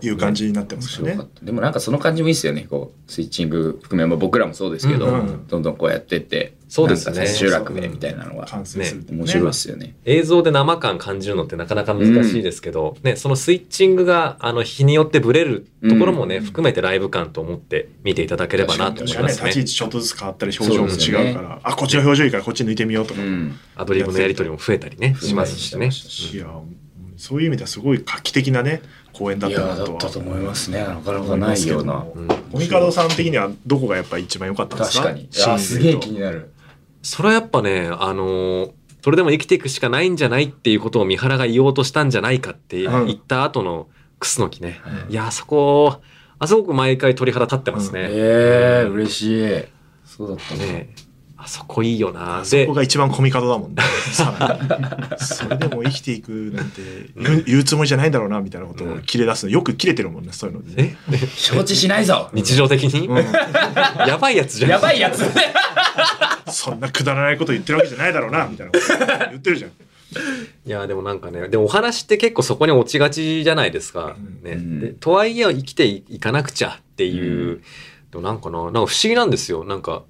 [0.01, 2.67] うんいう感じになってますからねでもなんかその感じもいいですよね。
[2.69, 5.47] こう、スイッチング含め、まあ僕らもそうですけど、うんうん。
[5.47, 7.27] どんどんこうやってって、そうですね。
[7.27, 9.23] 集落でみたいなのが完成するっていうね。
[9.23, 9.95] 面白いですよね。
[10.05, 16.43] 映像で生感感じるのってなかなか難しいですけど、ね、そのスイッチングが、あの、日によってブレるところもね、うん。
[16.43, 19.49] 含めてライブ感と思って見ていただければなと思いますね。
[19.49, 23.21] 立ち位置ちょっとずつ変わったり、表情も違うから、あ、こっちの表情いいからこっち抜いてみようとか。
[23.21, 23.55] うん。
[23.75, 25.89] アドリブのやりとりも増えたりね、しますしね。
[26.33, 26.47] いや、
[27.17, 28.81] そういう意味ではすごい画期的なね、
[29.19, 29.87] 公演だいや、ったなとは。
[29.89, 30.79] だったと思いますね。
[30.79, 32.05] なかなかないような。
[32.15, 32.27] うん。
[32.27, 33.09] コミカドさん。
[33.09, 34.79] 的にはどこがやっぱり一番良かったん。
[34.79, 35.59] ですか確かに。
[35.59, 36.51] すげえ気になる。
[37.01, 40.17] それはやっぱね、あのーそれでも生きていくしかないん。
[40.17, 42.09] じゃないっていうことを三原が言おうとしたん。
[42.09, 43.05] じゃないかってうん。
[43.07, 43.87] 言った後の
[44.19, 44.81] クスノキね。
[45.09, 46.01] いや、あそこ、
[46.37, 48.07] あそこ毎回鳥肌立ってますね。
[48.11, 49.63] ええ、嬉しい。
[50.05, 50.65] そうだったね。
[50.65, 50.89] ね
[51.41, 52.43] あそこいいよな。
[52.43, 53.81] そこ、が一番コミカドだもんね。
[55.17, 56.81] それでも生きていくなんて
[57.15, 60.97] 言う言うつもりじゃないんだろうなみたいなことを切れ出すのよく切れてるもんね、そういうのでね。
[61.13, 64.71] え承知しないぞ日常的に、うんやばいやつじゃん。
[64.71, 65.23] やばいやつ
[66.51, 69.71] そんなくだらないこと言ってるわけじゃないだろうなみたいなこと言ってるじゃん。
[70.65, 74.17] いや、でもなんかね、でもお話って結構そこに落ちがちじゃないですか。
[74.43, 74.51] ね。
[74.51, 77.61] うんでとはいえ生きていかなくちゃっていう、
[78.11, 79.63] でもなんかな、なんか不思議なんですよ。
[79.63, 80.03] なんか、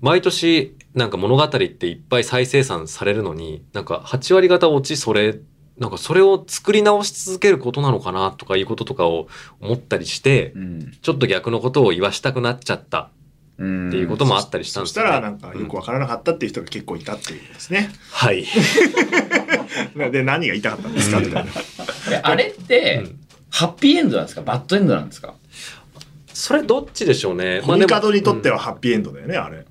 [0.00, 5.38] 毎年、なんか物語っていっぱい再生産されるのに、なんか8割方落ちそれ、
[5.78, 9.28] なんかそれを作り直し続けることなのかなとかいうこととかを
[9.60, 10.92] 思ったりして、うん。
[11.02, 13.10] ちょっと逆のことを言わしたくなっちゃった
[13.58, 17.90] うんっていうこともあったりしたんそしですよ、ねたらなんかよくわからなかったっていう人が結構いたっていうことですね。
[18.10, 18.44] はい。
[20.12, 21.50] で、何が言いたかったんですかみたいな。
[22.10, 23.16] えあれって、うん
[23.52, 24.42] ハッピーエンドなんですか？
[24.42, 25.34] バッドエンドなんですか？
[26.32, 27.62] それどっちでしょうね。
[27.66, 29.66] コミカドにとってははハッピーエンドだよね、あれ。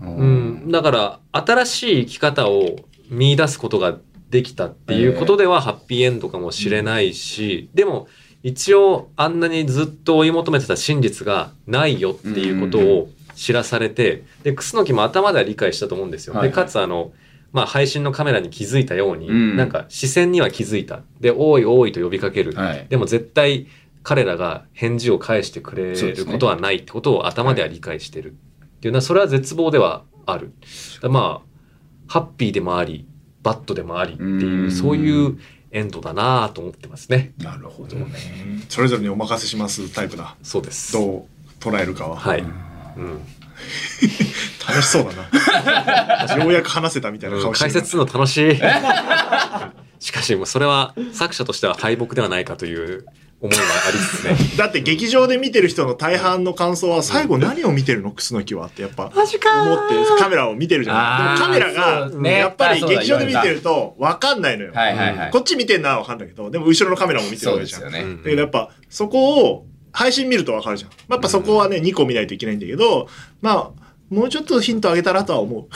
[0.00, 2.76] うん、だから新しい生き方を
[3.08, 3.96] 見出すことが
[4.30, 8.08] できたっていうことではハッピーエンドかもしれないし、でも
[8.42, 16.34] 一応あんなにずっと追い求めてた真実がないよっていうことを知らされて、で、クスノキも頭では理解したと思うんですよ。
[16.34, 17.12] はいはいで、かつあの、
[17.52, 21.02] まあ配信のカメラに気づいたように、うんなんか視線には気づいた。
[21.20, 22.52] で、おいおいと呼びかける。
[22.52, 22.78] はい。
[22.78, 23.66] ででも絶対
[24.02, 28.36] 彼らが返事を返してくれることはないってことを頭では理解してる
[28.86, 30.52] っていうのはそれは絶望ではある。
[31.10, 31.46] まあ
[32.06, 33.04] ハッピーでもあり
[33.42, 35.38] バッドでもありっていううんそういう
[35.72, 37.32] エンドだなと思ってますね。
[37.38, 38.06] なるほどね。
[38.68, 40.36] それぞれにお任せしますタイプだ。
[40.42, 40.92] そうです。
[40.92, 41.24] どう
[41.58, 42.16] 捉えるかは。
[42.16, 42.42] はい。
[42.42, 43.20] うん。
[44.68, 46.36] 楽しそうだな。
[46.36, 47.72] ようやく話せたみたいな顔してるな。
[47.72, 48.54] 解説するの楽しい。
[49.98, 53.04] しかし、もうそれは作者としては敗北ではないかという
[53.40, 54.36] 思いはありつつね。
[54.56, 59.44] だって劇場で見てる人の大半の感想は最後何を見てるのクスノキはってやっぱ思って
[60.18, 61.36] カメラを見てるじゃん。
[61.36, 64.72] でもカメラがやっぱり劇場で見てると分かんないのよ。
[64.74, 65.30] はいはいはい。
[65.30, 67.82] こっち見てんのは分かんないけど、でも後ろのカメラも見てるわけじゃん。
[67.82, 67.90] だ
[68.24, 70.90] けどやっぱそこを配信見ると分かるじゃん。
[71.08, 73.08] まあやっぱそこはね、2個見ないといけないんだけど、
[73.40, 75.66] まあ、もうちょっとヒントあげたらとは思う。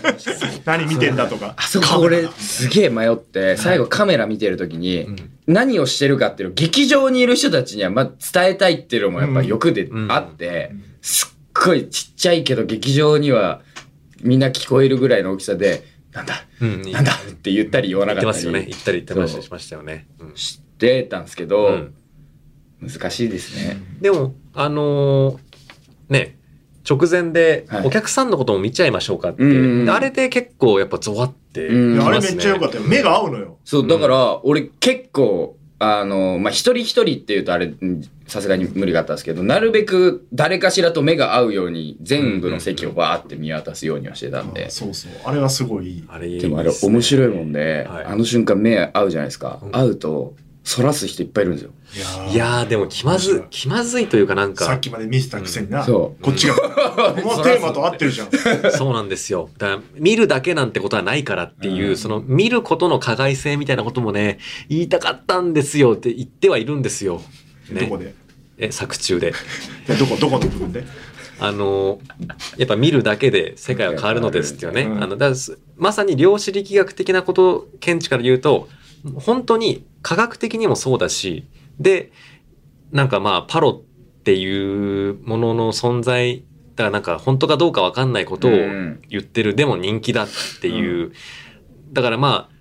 [0.66, 1.54] 何見てんだとか。
[1.56, 5.06] あそこ俺すげえ迷って、最後カメラ見てる時に、
[5.46, 13.62] 何をしてるかっていうのを劇場にいる人たちにはまあ伝えたいっていうのもやっぱ欲でうんあって、すっごいちっちゃいけど劇場には
[14.22, 16.82] みんな聞こえるぐらいの大きさで、なんだ、うん。
[16.82, 18.66] なんだって言ったり言わなかったり言ってますよね。
[18.68, 20.06] 言ったり言ってましたしましたよね。
[20.18, 21.94] うんしてたんですけど、うん
[22.82, 23.78] 難しいですね。
[24.00, 25.38] でも、あのー
[26.08, 26.38] ね、
[26.90, 32.84] 直前ではいお客さんのことも見ちゃいましょうかって、うんうんうんあれで結構やっぱゾワってきうんいやあれめっちゃ良かったよ。
[32.84, 33.56] 目が合うのよ。
[33.64, 44.70] そう、だから、俺結構、あの、まあ、一人一人っていうとあれ、うんさすがに無理があったんですけど、なるべく誰かしらと目が合うように、全部の席をバーって見渡すようにはしてたんであ。
[44.70, 45.12] そうそう。
[45.24, 46.04] あれはすごいいい。
[46.08, 49.58] あれいいでもあれ面白いもんで、はいあの瞬間目合うじゃないですか。
[49.64, 51.70] うん合うと、反らす人いっぱいいるんですよ。
[51.94, 55.84] いやーいやーでも気まず、気まずいというかなんかさっ、きまで見せたくせにな。
[55.84, 56.54] そうこっちが。
[56.54, 56.60] こ
[57.36, 58.28] のテーマと合ってるじゃん。
[58.72, 59.48] そうなんですよ。
[59.58, 67.22] だから見るだけなんてことはないからっていう、うんその見ることの加害性みたいなこともね、言いたかったんですよって言ってはいるんですよ。
[67.70, 67.98] ねどこ。
[67.98, 68.14] で？
[68.58, 69.32] え、作中で。
[69.86, 70.84] でどこ、どこの部分で？
[71.42, 72.00] あの
[72.58, 74.82] やっぱ見るだけで世界は変わるのですっていうね。
[74.82, 75.32] うんあのだ
[75.78, 78.68] まさに量子力学的なこと、見地から言うと、
[79.16, 81.44] 本当に科学的にもそうだし、
[81.78, 82.12] で、
[82.92, 86.44] なんかまあパロっていうものの存在、
[86.76, 90.28] だからなんか本当かどうかわかんないことをうん言ってる、でも人気だっ
[90.60, 91.12] ていう。
[91.92, 92.54] だからまあ、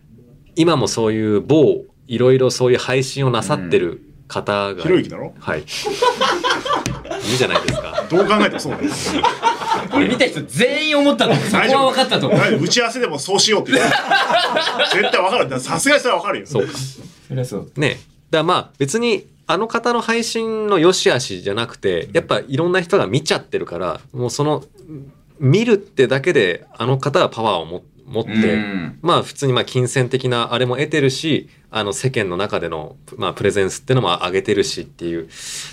[0.55, 5.33] 今もそういう某、いろいろそういう配信をなさってる方が、ひろゆきだろ？
[5.39, 5.59] はい。
[5.59, 8.07] いいじゃないですか。
[8.09, 8.89] どう考えてもそうだよ。
[9.87, 11.43] これ見た人全員思ったと思う。
[11.45, 12.63] そこは分かったと思う。
[12.63, 13.93] 打ち合わせでもそうしようって言って
[14.93, 15.43] 絶対わかる。
[15.45, 16.45] だからさすがにそれはわかるよ。
[16.47, 16.73] そうか。
[17.27, 17.71] そりゃそう。
[17.75, 17.89] ね。
[17.89, 17.99] だか
[18.31, 24.63] らまあ別にあの方の配信の良し悪しじゃなくて、やっぱいろんな人が見ちゃってるから、もうその、
[25.39, 35.27] 見るってだけであの方はパワーをも持って、うんまあ普通にまあ金銭的なあれも得てるし、あの世間の中でのまあプレゼンスっていうのも上げてるしっていう。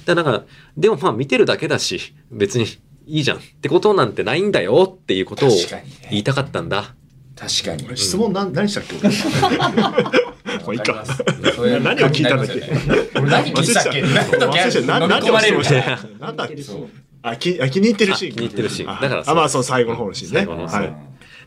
[0.04, 2.66] だからなんか、でもまあ見てるだけだし、別に
[3.06, 3.36] いいじゃん。
[3.38, 6.08] ってことなんてないんだよっていうことを確かにね。
[6.10, 6.94] 言いたかったんだ。
[7.36, 7.84] 確かに。
[7.86, 8.96] 俺質問何何したっけ？
[8.96, 9.08] 俺
[10.64, 11.04] もういいか。
[11.82, 12.62] 何を聞いたんだっけ？
[13.18, 14.02] 俺何聞いたっけ？
[14.02, 15.72] 忘れちゃったな何を質問し。
[16.18, 16.62] なんだっけ？
[16.62, 16.88] そう。
[17.22, 18.32] あきあ気に入ってるシーン。
[18.32, 18.90] あ気に入ってるシーン。
[18.90, 19.34] あだからそう。
[19.34, 20.36] あまあそう最後の方のシーンね。
[20.38, 20.96] 最後のはい。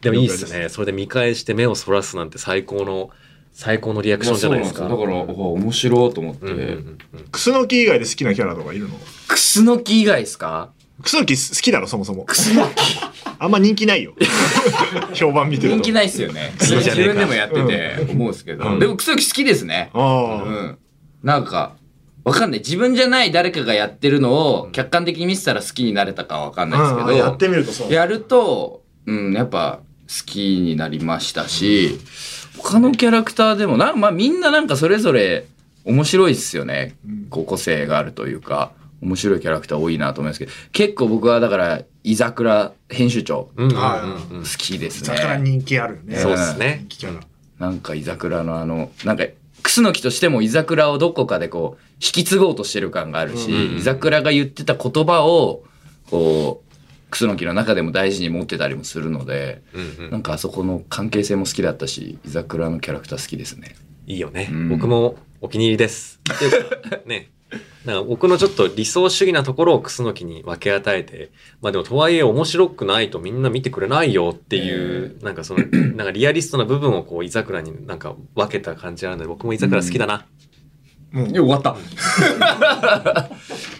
[0.01, 0.69] でもいいっすね。
[0.69, 3.09] それで見返して目をそらすなんて最高の、
[3.51, 4.83] 最高のリアクションじゃないですか。
[4.87, 6.45] だから、お面白いと思って。
[6.45, 6.97] うんうんうんうん。
[7.31, 8.95] クスノキ以外で好きなキャラとかいるの？
[9.27, 10.71] クスノキ以外ですか？
[11.01, 12.25] クスノキ好きだろそもそも
[13.39, 14.13] あんま人気ないよ
[15.13, 16.53] 評判見てると人気ないっすよね。
[16.59, 18.67] 自分でもやってて思うんですけど。
[18.67, 19.91] うんでもクスノキ好きですね。
[19.93, 20.77] うああ、ん。
[21.23, 21.75] なんか、
[22.25, 22.59] わかんない。
[22.59, 27.07] 自分じゃない誰かがやってるのを客観的に見てたら好きになれたかはわかんないですけど。
[27.07, 31.97] うんやってみるとそうやると、うん、やっぱ好きになりましたし、
[32.57, 35.45] 他のキャラクターでもな、まあみんななんかそれぞれ
[35.85, 36.95] 面白いっすよね。
[37.29, 45.49] こう個性があるというか、面白いキャラクター多いなと思いますけど、結構僕はだから、井桜編集長、うん好きですだからね。
[45.49, 47.21] 人気あるよねそうですね人気キャラ
[47.59, 49.25] なんか井桜のあの、なんか、
[49.61, 55.63] 楠木としても井桜をどこかでこう、引き継ごうとしてる感があるし、うん井桜が言ってた言葉を、
[56.09, 56.69] こう、
[57.11, 63.75] 楠木の中でも大事に持ってたりもするので、うんうんなんかあそこの関係性も好きだったし、居桜のキャラクター好きですね。
[64.05, 66.19] いいよね、うん僕もお気に入りです。
[67.05, 67.29] ね。
[67.85, 71.31] なんか僕のちょっと理想主義なところをクスノキに分け与えて、
[71.61, 80.25] まあでもとはいえ面白くないとみんな見てくれないよっていう、なんかその、 なんかリアリストな部分をこう、居桜になんか分けた感じあるので、僕も居桜好きだな。
[81.11, 81.75] もう終わった。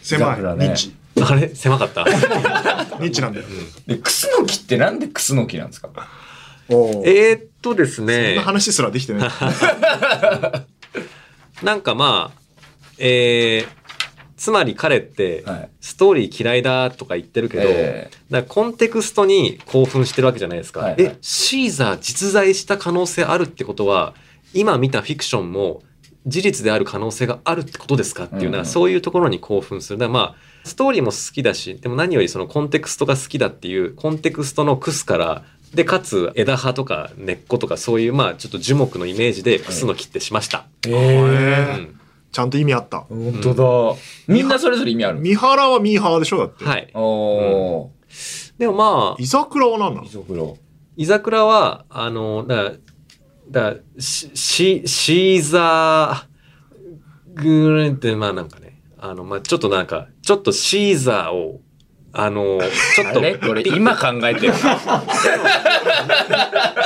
[0.01, 0.35] 狭い。
[0.35, 0.67] 桜ね。
[0.67, 0.93] ニッチ。
[1.21, 1.49] あれ？
[1.53, 2.03] 狭かった？
[2.99, 3.45] ニッチなんだよ。
[3.85, 5.89] で、クスノキってなんでクスノキなんですか？
[6.69, 9.29] えーっとですそんねな、話すらできてない。
[11.63, 12.38] なんかまあ、
[12.99, 13.67] えー、
[14.37, 20.81] つまり彼ってはい、ストーリー嫌いだとか言ってるけど、えだからコンテクストに興奮してるわけじゃないですか。
[20.81, 24.13] はいはいえ、シーザー実在した可能性あるってことは、
[24.53, 25.81] 今見たフィクションも
[26.25, 29.99] 事実である可能性があるってことですかっていううんな、そういうところに興奮する。
[29.99, 40.65] だまあ、ストーリーも好きだし、でも何よりそのコンテクストが好きだっていう、コンテクストのクスから、で、かつ枝葉とか根っことかそういうまあちょっと樹木のイメージでクスノキってしました。
[40.87, 41.98] えうへーん。
[42.31, 42.99] ちゃんと意味あった。
[43.01, 43.63] 本当だ。
[44.27, 45.19] みんなそれぞれ意味ある。
[45.19, 46.65] 三原はミーハーでしょだって。
[46.65, 46.89] はい。
[46.93, 47.89] おー。
[48.59, 50.05] でもまあ、居桜は何なの？
[50.05, 50.57] イソフロ。
[50.95, 52.71] 居桜は、あの、だから、
[53.49, 61.61] だからシ、シシーザーグレンって、まあなんかね、あの、まあちょっとなんか、ちょっとシーザーを、
[62.11, 62.59] あの、
[62.95, 63.37] ちょっと、 あれ？
[63.37, 64.53] これ今考えてる。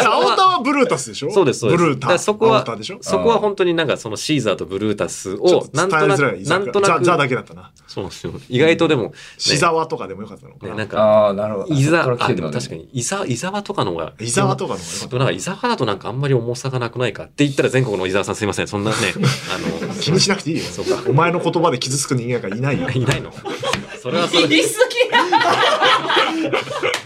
[0.05, 0.42] 青田は
[0.73, 1.31] ブルータスでしょ？
[1.31, 1.83] そうです、そうです。
[1.83, 2.01] ブルータ。
[2.01, 7.71] だからそこは青田でしょ、そこは本当になんかそのシーザーとブルータスを、なんとなく、なんとなザ、ザだく、けだったな。
[7.87, 8.33] そうなんですよ。
[8.49, 10.77] 意外とでも、ね、シザワとかでもよかったのかね、な。
[10.77, 11.73] なんか、ああ、なるほど。
[11.75, 18.67] 伊沢、あ、でも確かに、伊沢、伊沢とかの方が、伊沢とかの方がよかったでもなんか伊沢だとなんかあんまり重さがなくないかって言ったら全国の伊沢さんすいません。
[18.67, 18.97] そんなね、
[19.53, 20.63] あの、気にしなくていいよ。
[20.65, 22.89] そうかお前の言葉で傷つく人間がいないよ。
[22.93, 23.31] いないの
[24.01, 24.93] それはそれ、言い過ぎ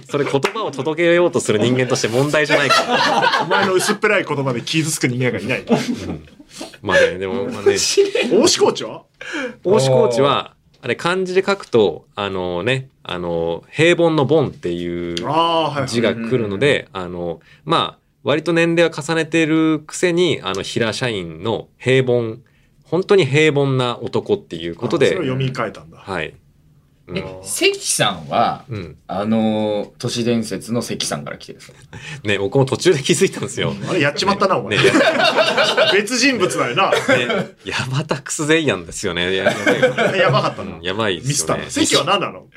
[0.10, 3.44] それ言葉を届けようとする人間として問題じゃないから。
[3.44, 5.66] お前の薄っぺらい言葉で傷つく人間がいない。
[6.82, 9.04] まあね、でも、まあね、大志コーチは？
[9.66, 15.90] 大志コーチは、あれ漢字で書くと、あのね、あの、平凡の凡っていうああ、はいはい。
[15.90, 22.38] 字が来るので、あの、まあ、割と年齢は重ねてるくせに、あの、平社員の平凡、
[22.84, 25.98] 本当に平凡な男っていうことであそれを、読み替えたんだ。
[25.98, 26.34] はい。
[27.08, 28.98] うんえ、関さんは、うん。
[29.08, 31.78] あのー、都市伝説の関さんから来てるんですか？
[32.28, 33.74] ね、僕も途中で気づいたんですよ。
[33.90, 34.78] あれやっちまったな、お前。
[34.78, 34.84] ね、
[35.94, 36.92] 別人物だよな。
[36.92, 36.98] ね、
[37.66, 39.34] ヤバタクスゼイアンですよね。
[39.36, 39.46] や
[40.18, 40.76] やばかったな。
[40.76, 41.70] うんやばいでミスったな。
[41.70, 41.88] すよね。
[41.88, 42.42] 関は何なの？
[42.42, 42.48] こ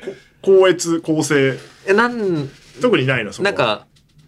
[0.41, 1.57] 高越、構成。
[1.87, 2.49] え、なん、
[2.81, 3.85] 特にないの、そこはなん、か、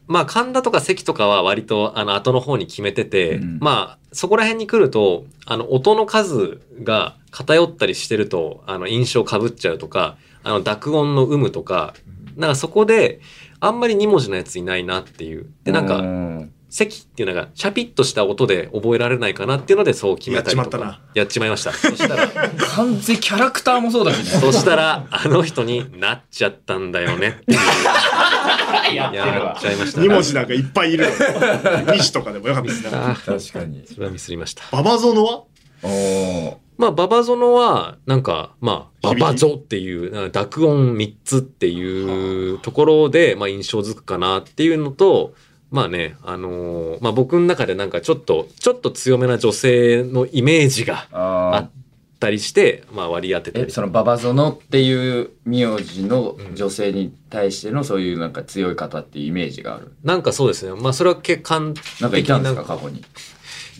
[0.08, 3.58] まあ、神田とか関とかは割と、あの、後の方に決めてて、うん。
[3.62, 11.94] まあ、そこら辺に来ると、あの、音の数が偏ったりしてると、あの、印象被っちゃうとか、あの、濁音の有無とか、
[12.36, 13.22] なんかそこで、
[13.60, 15.48] あんまり2文字のやついないなっていう。
[15.64, 20.64] で、なんうか、ん関っていうのが、シャピッとした音で覚えられないかなっていうので、そう決めたりとか。
[20.64, 21.72] やっちまったなやっちまいました。
[21.72, 24.24] そしたら、完全キャラクターもそうだしね。
[24.24, 27.60] そしたら、あの人になっちゃったんだよねっていう。
[28.96, 30.02] やっちゃいました。
[30.02, 31.06] 2文字なんかいっぱいいる
[31.86, 31.94] の。
[31.94, 32.70] 西とかでもよかった
[33.34, 33.84] です確かに。
[33.86, 34.64] それはミスりました。
[34.72, 35.44] ババゾノは？
[35.84, 45.36] おーまあ、ババゾノは、なんか、まあ、ババゾっていう、濁音3つっていうところで、まあ、印象づくかなっていうのと、
[45.74, 51.70] まあね、あのーまあ僕の中でなんかちょっと、ちょっと強めな女性のイメージがああっ
[52.20, 53.72] たりして、まあ割り当てたり。
[53.72, 59.92] そのババゾノっていう名字の女性に対してのそういうなんか強い方っていうイメージがある？
[60.04, 60.80] なんかそうですね。
[60.80, 63.04] まあそれは結構完なんかいたんです的か過去に。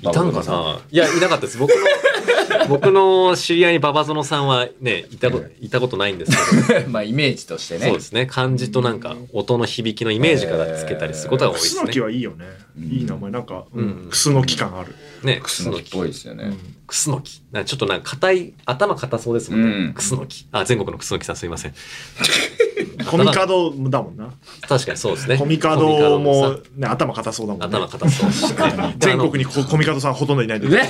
[0.10, 0.82] いたんかな？
[0.92, 1.58] いや、いなかったです。
[1.58, 1.76] 僕の、
[2.70, 6.32] 僕の知り合いにババゾノさんはね、いたこと、いたことないんです
[6.68, 7.88] けど、 まあイメージとしてね。
[7.88, 8.26] そうですね。
[8.26, 12.04] 漢字となんか音の響きのイメージからつけたりすることが多いですクスノ。
[12.04, 12.46] はいいよね。
[12.80, 13.32] いい名前。
[13.32, 14.96] なんか、うんクスノキ感ある。
[15.24, 16.54] ね、クスノキっぽいですよね。
[16.88, 17.42] クスノキ。
[17.52, 19.78] なんかちょっとなんか硬い、頭硬そうですもんね。
[19.86, 20.48] うんクスノキ。
[20.52, 21.74] あ、全国のクスノキさんすいません。
[23.10, 24.30] コミカドだもんな。
[24.68, 25.38] 確かにそうですね。
[25.38, 27.78] コミカドもさ、ね、頭硬そうだもんね。
[27.78, 28.96] 頭硬そうね。
[29.00, 30.90] 全国にココミカドさんほとんどいないんだけどね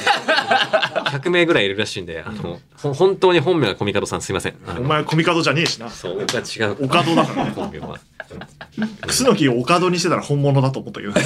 [1.14, 4.56] 100名ぐらいいるらしいんで、あの、ほ本当に本名はコミカドさんすいません。
[4.78, 5.90] お前コミカドじゃねえしな。
[5.90, 6.86] そう、僕は違う。
[6.86, 8.00] オカドだから本名は。
[9.02, 11.14] クスノキをオカドにしてたら本物だと思ったけど。
[11.14, 11.22] や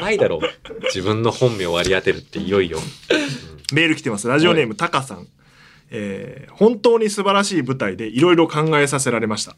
[0.00, 0.40] ばいだろう。
[0.86, 2.78] 自分の本名を割り当てるっていよいよ。
[3.72, 4.28] メール来てます。
[4.28, 5.26] ラジオネームタカさん。
[5.90, 9.54] えー本当に素晴らしい舞台でいろいろ考えさせられました。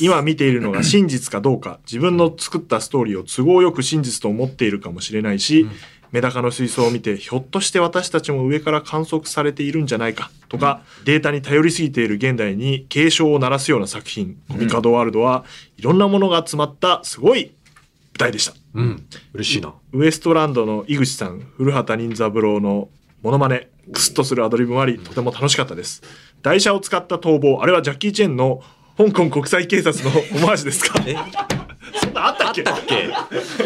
[0.00, 5.66] 今見ているのが真実かどうか、 自分の作ったストーリーを都合よく真実と思っているかもしれないし、
[6.10, 15.44] メダカの水槽を見て、ひょっとして私たちも上から観測されているんじゃないかとか、データに頼りすぎている現代に警鐘を鳴らすような作品、コミカドワールドは
[15.76, 17.52] いろんなものが詰まったすごい舞
[18.18, 18.54] 台でした。
[18.74, 19.04] うん。
[19.34, 19.72] 嬉しいな。
[19.92, 22.88] ウエストランドの井口さん、古畑任三郎の
[23.24, 26.02] モノマネ、クスッとするアドリブもあり、とても楽しかったです。
[26.42, 28.62] 台車を使った逃亡、あれはジャッキー・チェンの
[28.98, 31.02] 香港国際警察の オマージュですか？
[31.06, 31.16] え、
[32.02, 33.08] そんなあったあっっけたっけ？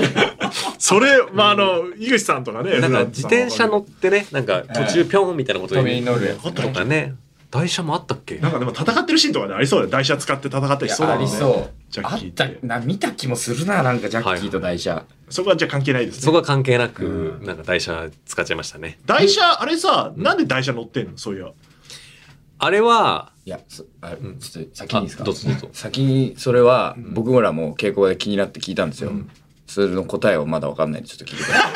[0.78, 2.78] それ、まあ、あの、井口さんとかね。
[2.78, 7.14] なんか自転車乗ってね、なんか途中ピョンみたいなこと飛びに乗るやつとかね。
[7.50, 8.38] 台車もあったっけ？
[8.38, 9.90] なんかでも戦ってるシーンとかでありそうだよ。
[9.90, 11.32] 台車使って戦ったりしそうだあもんね。
[11.32, 11.52] りそう。
[11.54, 15.04] あっジャッキーってた、な、見た気もするな、なんかジャッキーと台車。
[15.30, 16.20] そこはじゃあ関係ないですね。
[16.22, 18.98] そこは関係なく、なんか台車使っちゃいましたね。
[19.06, 21.12] 台車、あれさ、なんで台車乗ってんの？
[21.16, 21.48] そういや。
[22.58, 25.22] あれは、いや、そあんちょっと先にいいですか？
[25.22, 29.12] あどうぞどうぞ先に、それは、僕らも稽古場で気になって聞いたんですよ。
[29.68, 31.68] それの答えをまだわかんないんでちょっと聞いてくださ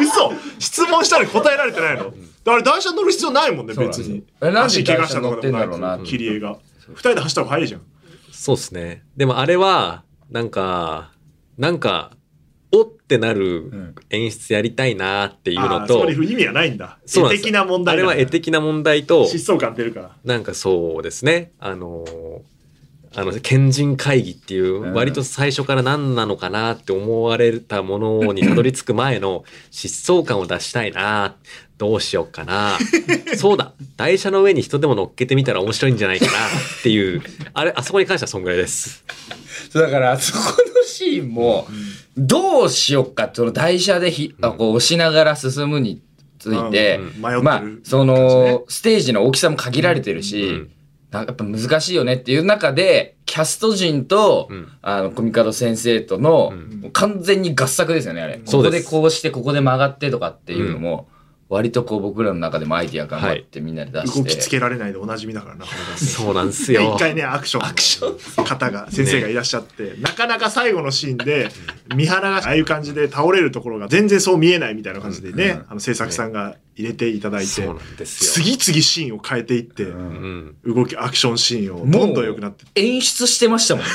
[0.00, 0.02] い。
[0.04, 0.32] 嘘！
[0.58, 2.12] 質問したのに答えられてないの？
[2.46, 4.24] あれ台車乗る必要ないもんねそうなんですよ別に。
[4.40, 5.36] えなんで足怪我したとか。
[5.36, 5.98] 台車乗ってんだろうな。
[6.04, 6.58] 切り絵が。
[6.88, 7.82] 二人で走った方が早いじゃん。
[8.32, 9.02] そうですね。
[9.16, 11.12] でもあれは、なんか、
[11.58, 12.12] なんか、
[12.72, 16.98] おってなる演出やりたいなっていうあのと、ーそこに意味はないんだ。
[17.04, 17.42] 絵そうなんです。
[17.44, 20.10] 的な問題あれは絵的な問題と、疾走感出るから。
[20.24, 22.40] なんかそうですね、あのー
[23.14, 24.92] あの、賢人会議っていうう、ん。
[24.92, 31.34] 割と最初から何なのかなって思われたものにたどり着く前の疾走感を出したいな。
[31.78, 32.76] どうしようかな。
[33.36, 33.72] そうだ。
[33.96, 36.34] 台車の上に人でも乗っけてみたら面白いんじゃないかなっ
[36.82, 37.22] ていう、
[37.54, 39.04] あれ、あそこに関してはそんぐらいです。
[39.70, 40.40] そうだから、そこ
[40.76, 41.68] のシーンも、
[42.16, 46.00] どうしよっかって、その台車でひ、あこう押しながら進むに
[46.38, 50.72] ついて、うん迷ってるまあ、その、ステージの大きさも限られてるし、うんなんか
[51.10, 54.68] やっぱ難しいよねっていう中で、キャスト陣と、うん。
[54.82, 56.90] あの、コミカド先生との、うん。
[56.92, 58.40] 完全に合作ですよね、あれ。
[58.44, 61.08] ここでこうして、ここで曲がってとかっていうのも、
[61.48, 64.18] 割とこう僕らの中でもアイディア頑張ってみんなで出して。
[64.18, 66.98] 動きつけられないでおなじみだからなそうなんですよ一。
[66.98, 71.48] 回ねアクションの方が先生がいらっしゃって、なかなか最後のシーンで
[71.94, 78.44] 三原がああいう感じで倒れるところが全然そう見えないみたいな感じでね、うんあの制作さんが入れていただいて、そうなんですよ。
[78.44, 80.56] 次々シーンを変えていって、うん。
[80.64, 83.90] 動きアクションシーンをどんどん良くなって演出してましたもんね。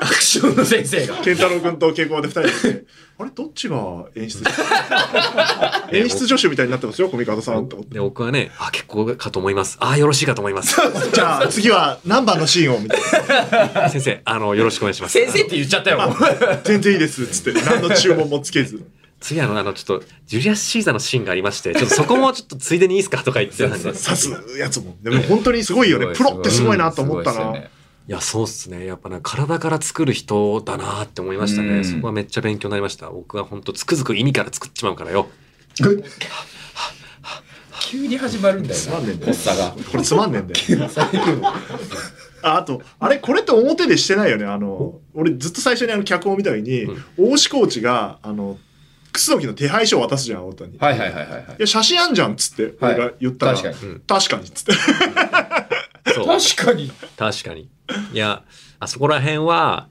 [0.00, 1.14] アクションの先生が。
[1.16, 2.84] 健太郎君と稽古場で二人で
[3.18, 3.30] あれ？
[3.30, 4.44] どっちが演出？
[5.92, 9.78] 演出助手みたいになってますよコミカドさんと思ってで、僕はね、あ、結構かと思います。
[9.80, 10.76] あ、よろしいかと思います。
[11.12, 13.00] じゃあ次は何番のシーンをみたい
[13.74, 15.12] な先生、あの、よろしくお願いします。
[15.12, 16.16] 先生って言っちゃったよ。
[16.64, 18.84] 全然いいですっつって何の注文もつけず
[19.20, 23.78] 次あの、あの、ちょっと、ジュリアス・シーザーのシーンがありまして、ちょっとそこもちょっとついでにいいですかとか言ってたんで。
[23.78, 27.54] 刺すやつもでも本当にすごいよねプロってすごいなと思ったな、
[28.08, 28.86] いや、そうっすね。
[28.86, 31.68] やっぱね、体から作る人だなって思いましたね。
[31.78, 33.10] うんそこはめっちゃ勉強になりました。
[33.10, 35.28] 僕は本当つくづく意味から作っちまうからよ。
[37.80, 38.80] 急に始まるんだよな。
[38.80, 39.34] つまんねえんだよ。
[39.90, 40.54] これつまんねえんだ
[40.84, 40.90] よ
[42.42, 46.86] ああとあれこれって表でしてないよねあの俺ずっと最初にあの脚本を見た時に、
[47.16, 48.58] 大志コーチがあの
[49.12, 51.56] 楠木の手配書を渡すじゃん太田に、いはいはいはいはいはい。
[51.58, 54.72] や写真あんじゃんっつってはい俺が言ったら、確かにうん確かにっつって。
[56.04, 56.92] 確かに。
[57.16, 57.68] 確かに。
[58.12, 58.42] いや、
[58.78, 59.88] あそこら辺は、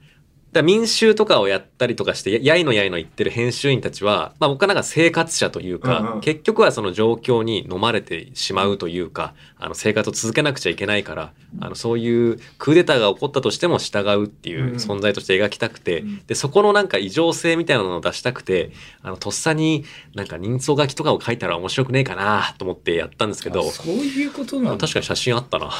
[0.56, 6.20] だ民衆とかをやったりとかして、ややいのやいの言ってる編集員たちは、まあ僕はなんか生活者というか、うんうん。
[6.20, 19.84] 結局はその状況に飲まれてしまうというか、あの生活を続けなくちゃいけないから、あのそういうクーデターが起こったとしても従うっていう存在として描きたくて、うんで、そこのなんか異常性みたいなのを出したくて、あの、とっさに
[20.14, 24.86] なんか人相書きとかを書いたら面白くねえかなと思ってやったんですけど、そういうことなんだ。
[24.86, 25.70] 確かに写真あったなっ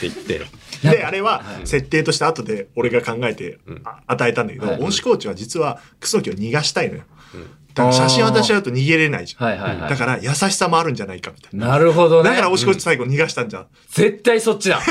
[0.00, 0.40] て言って、
[0.82, 3.82] であれは設定として後で俺が考えてうん。
[3.84, 4.80] あ与えたんだけど、はい。
[4.80, 7.04] 恩師コーチは実は楠木を逃がしたいのよ。
[7.34, 7.64] うん。
[7.74, 9.90] だから写真渡しちゃうと逃げれないじゃん、はいはいはい。
[9.90, 11.68] だから優しさもあるんじゃないかみたいな。
[11.68, 12.30] なるほどね。
[12.30, 14.80] だから恩師コーチ最後逃がしたんじゃん、絶対そっちだ。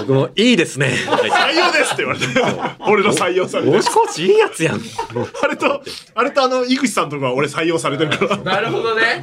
[0.00, 0.88] 僕もいいですね。
[0.88, 2.26] 採用ですって言われて。
[2.80, 3.70] 俺の採用されて。
[3.70, 4.80] 大志コーチいいやつやん。
[5.42, 5.82] あれと
[6.14, 8.36] あれとあの井口さんとかは俺採用されてるから。
[8.36, 9.22] なるほどね。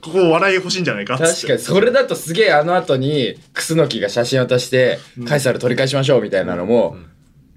[0.00, 6.96] ここ笑い欲しいんじゃないか確かに、それだとすげえあの後に、クスノキが写真渡して、カイサル取り返しましょうみたいなのも、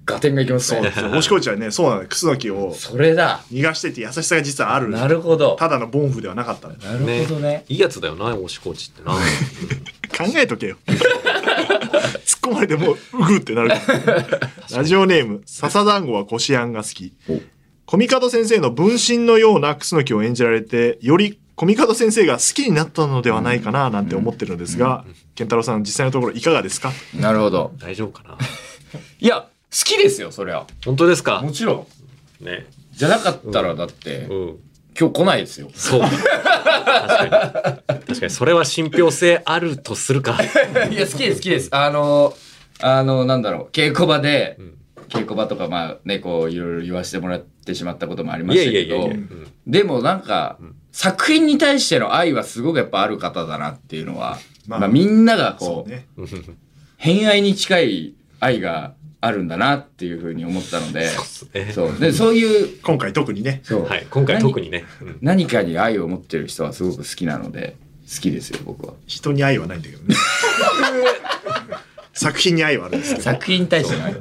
[0.04, 0.92] ガテンがいきますね。
[1.12, 2.08] 恩師コーチはねそうなのよ。
[2.08, 3.40] 楠木をそれだ。
[3.52, 5.56] 逃がしてて優しさが実はあるなるほど。
[5.56, 7.64] ただのボンフではなかったのよなるほどね。
[7.68, 9.14] いいやつだよな、大志コーチってな。
[10.16, 10.76] 考えとけよ。
[10.86, 14.78] 突っ込まれてもううぐってなるから。
[14.78, 17.12] ラジオネーム笹団子はこしあんが好き。
[17.86, 26.92] コミカド先生の分身のような楠木を演じられてよりコミカド先生が好きになったのではないかななんて思ってるんですが、健太郎さん実際のところいかがですか？
[27.14, 27.72] なるほど。
[27.78, 28.36] 大丈夫かな？
[29.20, 29.46] いや、好
[29.84, 30.66] きですよ、そりゃ。
[30.84, 31.40] 本当ですか？
[31.40, 31.86] もちろ
[32.40, 32.44] ん。
[32.44, 32.66] ね。
[32.92, 34.56] じゃなかったら、だって、うん。
[34.98, 35.70] 今日来ないですよ。
[35.74, 36.00] そう。
[36.04, 38.04] 確かに。
[38.06, 40.38] 確かに、それは信憑性あるとするか。
[40.90, 41.68] いや、好きです、好きです。
[41.72, 42.34] あの、
[42.80, 44.72] あの、なんだろう、稽古場で、ん
[45.08, 49.14] 稽古場とか、まあね、こう、いろいろ言わせてもらってしまったこともありましたけどいやいやいや。
[49.14, 56.06] う、んでもなんか、ん作品に対しての愛はすごくやっぱある方だなっていうのは、まあまあ、みんながこうね
[56.98, 58.92] 偏愛に近い愛が
[59.24, 61.08] あるんだなっていうふうに思ったので、
[61.54, 61.98] えそう。
[62.00, 63.86] で、そういう、今回特にねそう。
[63.86, 64.06] はい。
[64.10, 64.84] 今回特にね。
[65.00, 67.76] うん何かに愛を持ってる人はすごく好きなので、
[68.12, 68.94] 好きですよ、僕は。
[69.06, 70.16] 人に愛はないんだけどね
[72.12, 74.14] 作品に愛はあるんですけど作品に対しての愛。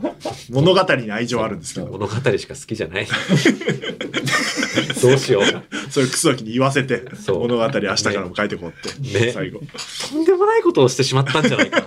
[0.50, 3.08] 物語に愛情はあるんですけど物語しか好きじゃない。
[5.02, 5.44] どうしよう。
[5.92, 9.60] それ楠木に言わせて物語明日からも書いてこうって、ね最後
[10.12, 11.84] とんでもないことをしてしまったんじゃないか。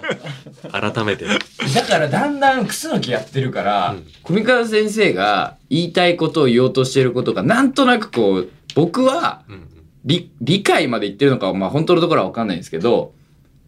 [0.71, 1.27] 改めて。
[1.27, 9.69] だからだんだん楠木やってるから、うん小見川先生が言いたいことを言おうとしてることがなんとなくこう僕はうんうん
[10.05, 13.13] 理理解まで言ってるのかまあ本当のところは分かんないんですけど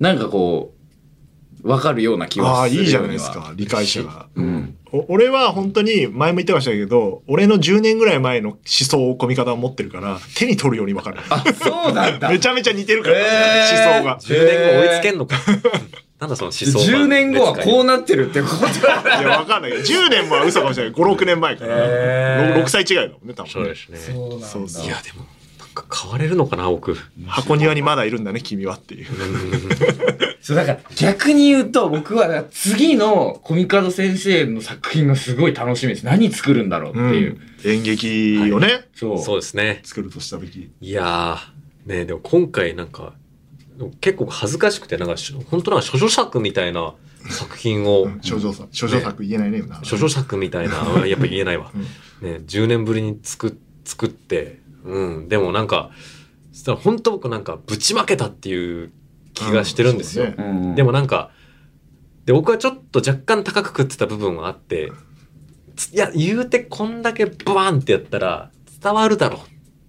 [0.00, 0.72] なんかこ
[1.62, 4.28] う分かるような気ああ、はするいいじゃないですか、理解者が。
[4.36, 11.18] うんお俺は本当に前も言ってましたけど、俺の10年ぐらい前の思想を込み方を持ってるから、手に取るように分かる。
[11.28, 14.18] あそうなんだ めちゃめちゃ似てるから、へー思想が。
[14.20, 15.36] 10年後追いつけんのか。
[16.18, 18.56] なんだその思想10年後はこうなってるってこと
[18.86, 20.94] だいや、わかんないけど、10年も嘘かもしれない。
[20.94, 21.74] 5、6年前から。
[21.76, 23.50] へー 6, 歳違いだもんね、多分ね。
[23.52, 23.98] そうですね。
[23.98, 25.26] そうなんだいや、でも、
[25.58, 26.96] なんか変われるのかな、僕。
[27.26, 29.06] 箱庭にまだいるんだね、君はっていう。
[30.40, 39.80] そうだから逆に言うと僕は次のコミカド先生の作品がすごい楽しみです何作るんだろうっていう、演劇をね、そうそうですね。
[39.82, 40.70] 作るとした時。
[40.80, 43.12] いやー、ねでも今回なんか、
[44.00, 46.94] 結構恥ずかしくて、なんかし、本当なんか、処女作みたいな
[47.28, 50.74] 作品を、少女作、少女作言えないね、今処女作みたいな、
[51.06, 51.70] やっぱ言えないわ。
[51.74, 51.82] うん。
[52.28, 53.52] ね、10年ぶりに作っ
[53.86, 55.90] 作って、うん、でもなんか、
[56.52, 58.92] そしたら本当僕なんかぶちまけたっていう
[59.32, 60.26] 気がしてるんですよ。
[60.74, 61.30] でもなんか、
[62.24, 64.92] で、僕はちょっと若干高く食ってた部分はあって、
[65.76, 68.50] ついや、言うてこんだけバーンってやったら
[68.82, 69.40] 伝わるだろ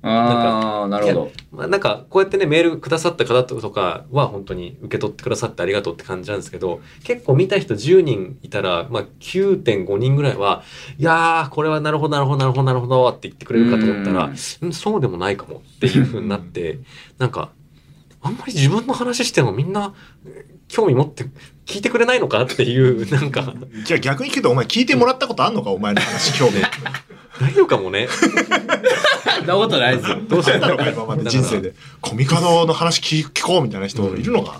[0.01, 1.55] ああなるほどう。
[1.55, 10.63] まあなんか、こうやってね、メールくださった方とかは本当に受け取ってくださってありがとうって感じなんですけど、結構見た人10人いたら、まあ9.5人ぐらいは、
[10.97, 14.25] いやー、これはなるほど、なるほど、なるほど、なるほどって言ってくれるかと思ったら、
[14.61, 16.79] うん、そうでもないかもっていう風になって、
[17.17, 17.51] なんか、
[18.21, 19.93] あんまり自分の話してもみんな
[20.25, 21.25] えー興味持って
[21.67, 23.53] 聞いてくれないのかっていう、なんか、
[23.85, 25.69] じゃあ逆に聞くと、お前聞いてもらったことあんのか？
[25.71, 26.61] お前の話、今日で。
[27.41, 28.07] ないのかもね。
[28.07, 31.75] そんなことないですよどうするあったのか今まで人生で。
[32.01, 34.59] コミカドの話聞聞こうみたいな人いるのか？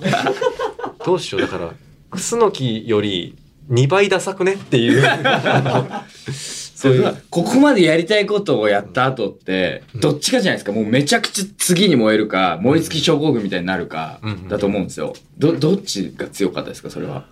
[1.05, 1.41] どうしよう。
[1.41, 1.71] だから、
[2.11, 3.35] クスノキより
[3.69, 4.53] 2倍ダサくね？
[4.53, 5.01] っていう。
[6.77, 7.23] そういう。
[7.31, 10.71] ここまでやりたいことをやった後って、どっちかじゃないですか。
[10.71, 15.13] もうめちゃくちゃ次に燃えるか、燃え尽き症候群みたいになるかうん、だと思うんですよ。
[15.39, 17.25] ど、どっちが強かったですか、それは。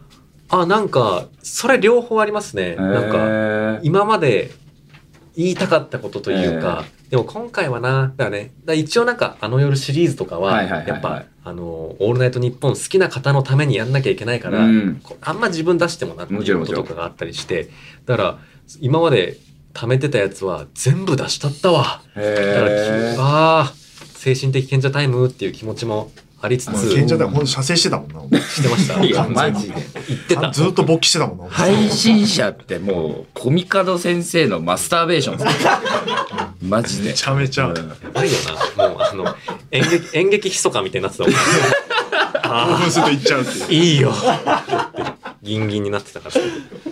[0.50, 2.76] あ、なんか、それ両方ありますね。
[2.76, 4.50] なんか、か、今まで
[5.36, 17.70] 言いたかったことというか、でも今回はな、だね、だ一応なんかあの夜シリーズとかは、やっぱ、あの、オールナイトニッポン好きな方のためにやんなきゃいけないから、うんこあんま自分出してもなっていうこととかがあったりして、
[18.08, 18.40] だから、
[18.82, 19.38] 今まで
[19.74, 22.02] 貯めてたやつは全部出したったわ。
[22.16, 23.74] だから、へーああ、
[24.16, 26.12] 精神的賢者タイムっていう気持ちも
[26.42, 26.74] ありつな。
[26.74, 28.40] つ、賢者だ、ほんと射精してたもんな。
[28.40, 29.04] してました。
[29.04, 29.76] いや、マジで。
[30.08, 30.52] 言ってた。
[30.52, 31.46] ずっと勃起してたもんな。
[31.50, 35.36] 配信者ってもう、コミカド先生のマスターベーショ
[36.66, 37.10] ンマジで。
[37.10, 37.68] めちゃめちゃ。
[37.68, 38.38] うんやばいよ
[38.78, 38.88] な。
[38.90, 39.36] もう、あの、
[39.72, 41.34] 演劇、演劇密かみたいになってたもん。
[41.36, 41.40] 興
[42.44, 43.72] あ奮すると言っちゃうっていうあ、。
[43.72, 44.14] いいよ。
[45.42, 46.36] ギンギンになってたから。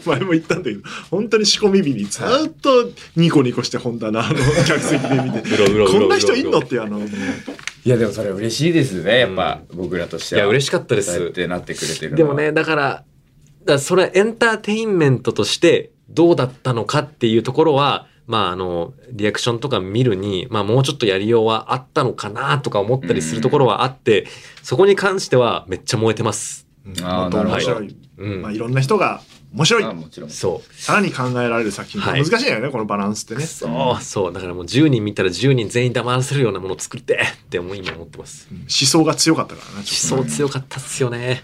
[0.10, 0.82] 前も言ったんだけど、
[1.12, 4.36] 本当に仕込み日にずっとニコニコして本棚、あの、
[4.66, 5.44] 客席で見て。
[5.92, 10.42] こんな人いんのってあの、いや、でもそれ嬉しいですね、やっぱ、僕らとしては。
[10.42, 11.34] いや、嬉しかったでそうやっす。
[11.34, 24.28] てなってくれてるでもね、だから、だからそれはエンターテインメントとしてどうだったのかっていうところは、まああの、リアクションとか見るに、まあもうちょっとやりようはあったのかなとか思ったりするところはあって、
[24.62, 26.66] そこに関してはめっちゃ燃えてます。
[27.02, 27.96] あー本当面白なるい。
[28.18, 28.42] うん。
[28.42, 29.22] まあ、いろんな人が
[29.54, 29.94] 面白いあ。
[29.94, 30.30] もちろん。
[30.30, 30.74] そう。
[30.74, 32.02] さらに考えられる作品。
[32.02, 33.46] はい難しいよね、このバランスってね。
[33.46, 34.34] そう、そう。
[34.34, 38.48] だからもう10人見たら10人全員黙らせるようなものを作りてえって 思い今思ってます。
[38.52, 39.74] 思想が強かったからな。
[39.78, 41.44] 思ちょっと想強かったっすよね。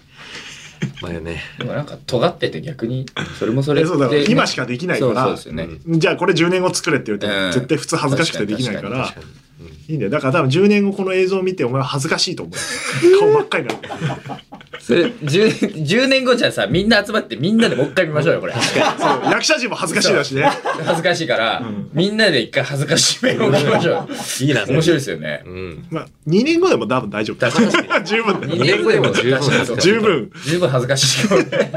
[1.02, 1.42] まあね。
[1.58, 3.06] でもなんか、尖ってて逆に、
[3.38, 5.68] それもそれえそうだからで今しかできないからそうそうですよね。
[5.98, 9.26] じゃあこれ10年後作れって言うと、うん絶対普通恥ずかしくてできないか確ら確かに。
[9.60, 10.10] うんいいんだよ。
[10.10, 12.54] だから多分10年後この映像を見てお前は恥ずかしいと思う。
[13.20, 13.78] 顔真っ赤になる。
[14.78, 18.54] それ 10, 10年後じゃさみんな集まってみんなでもう一回見ましょうよこれ。
[18.54, 20.50] そう役者陣も恥ずかしいだしね。
[20.84, 24.08] 恥ずかしいから、みんなで一回恥ずかしめを見ましょう。
[24.44, 25.42] いいな、面白いですよね。
[25.44, 25.86] うん。
[25.90, 27.46] まあ2年後でも多分大丈夫。
[28.04, 28.40] 十分。
[28.40, 29.88] だよ2年後でも十分恥ずかしい。
[29.88, 30.30] 十分。
[30.46, 31.28] 十分恥ずかしい。
[31.28, 31.72] かもね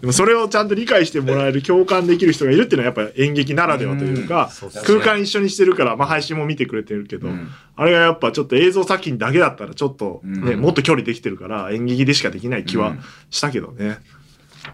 [0.00, 4.50] でもそれをちゃんと理解してもらえる共感できる人がいるっていうのはやっぱ演劇ならではというか、
[4.84, 7.48] 空間一緒にしてるから、まあ、配信も見てくれてるけど、うん。
[7.74, 10.60] あれがやっぱちょっと映像作品だけだったらちょっとね、うん。
[10.60, 13.00] もっと距離できてるから演劇でしかできない気はうん。
[13.30, 13.98] したけどね、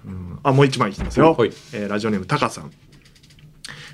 [0.04, 0.38] うん。
[0.42, 1.50] あもう一枚いきますよ、はい。
[1.72, 2.70] えーラジオネームタカさん。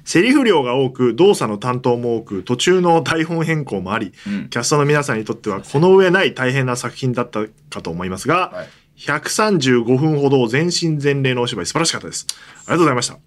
[0.05, 4.49] セリフ量が多く動作の担当も多く途中の台本変更もありうん。
[4.49, 8.69] キャストの皆さんにとってはこの上ない大変な作品だったかと思いますが、はい
[9.01, 12.27] 135分ほど全身全霊のお芝居素晴らしかったです。
[12.31, 13.19] ありがとうございました。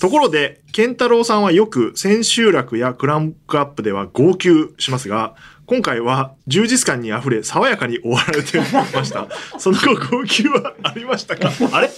[0.00, 5.34] ところで、健太郎さんはよく千秋楽やクランクアップでは号泣しますが、
[5.68, 8.64] 今回は充実感に溢れ爽やかに終わられてま
[9.04, 9.28] した。
[9.60, 11.50] その後号泣はありましたか？
[11.72, 11.90] あれ？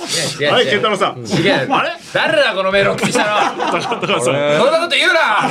[0.51, 1.21] あれ健太郎さん。
[1.21, 1.73] 違う。
[1.73, 1.93] あれ？
[2.13, 3.71] 誰だこのメール送ってきたの？
[3.71, 4.25] 高高橋さん。
[4.25, 4.35] そん
[4.73, 5.49] なこと言うな！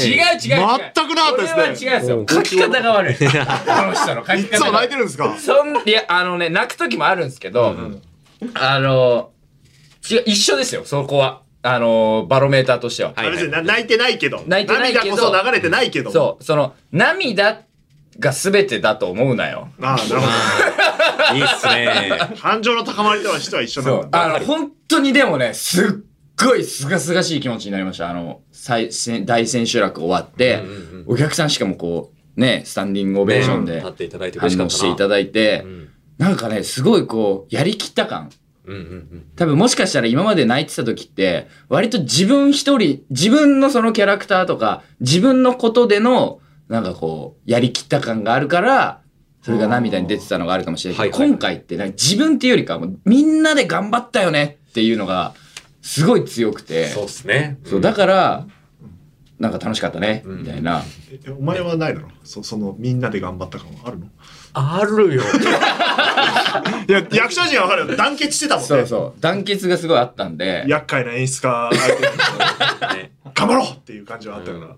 [0.00, 1.54] 違う違う全くなかったですね。
[1.54, 2.26] これは違うんですよ。
[2.30, 3.14] 書き方が悪い。
[3.16, 5.36] この人の書いつも泣いてるんですか？
[5.38, 7.76] そんいやあのね泣く時もあるんですけど、
[8.54, 9.28] あの
[10.10, 14.42] 違う一緒ですよそこはあのバロメーターとしては、はい別にな泣いてないけど。
[14.46, 16.10] 泣いてないけど涙こそ流れてないけど。
[16.10, 17.62] そうその涙
[18.18, 22.10] が全てだと思うなよああ、なるほいいっすね。
[22.30, 22.36] ど。
[22.36, 24.24] 感情の高まりとはしては一緒なんだ。
[24.36, 25.88] あの本当にでもねすっ
[26.44, 34.70] ごいすがすがしい気持ちになりましたあの最先大千秋楽終わって、うんうんうんお客さんしかもこうねスタンディングオベーションで立っていただいて嬉しか反応。
[34.70, 35.88] していただいて、うん
[36.18, 38.30] なんかねすごいこうやりきった感
[38.66, 38.84] うんうんう
[39.16, 39.26] ん。
[39.36, 49.00] 多分もしかしたら今まで泣いてた時って、割と自分一人、自分のそのキャラクターとか、自分のことでの、なんかこう、やりきった感があるから、
[49.42, 55.34] それが涙に出てたのがあるかもしれないけど、はいはい今回ってなんか自分っていうよりかはもうみんなで頑張ったよねっていうのが、
[55.82, 57.58] すごい強くて、そうっすね。
[57.64, 58.46] そうだから、
[59.40, 60.84] なんか楽しかったね、うんみたいな。
[61.26, 62.08] えお前はないだろ？
[62.22, 64.06] そそのみんなで頑張った感はあるの？
[64.54, 65.22] あるよ。
[66.88, 67.96] いや役者陣は分かるよ。
[67.96, 68.68] 団結してたもんね。
[68.68, 69.20] そうそう。
[69.20, 73.02] 団結がすごいあったんで、厄介な演出家相手に。
[73.02, 74.76] ね 頑張ろうっていう感じはあったから、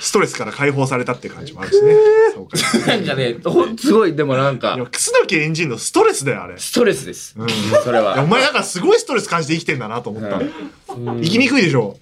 [0.00, 1.94] ストレスから解放されたって感じもあるしね。
[2.34, 2.56] そうか。
[2.86, 3.36] なんかね、
[3.78, 4.76] すごい、でもなんか。
[4.90, 7.34] 楠木エンジンのストレスだよあれ、ストレスです。
[7.36, 7.52] うん、い
[7.82, 8.16] それは。
[8.16, 10.38] やお前なんかすごいストレス感じて生きてんだなと思った、
[10.94, 11.22] うん。
[11.22, 11.98] 生きにくいでしょ、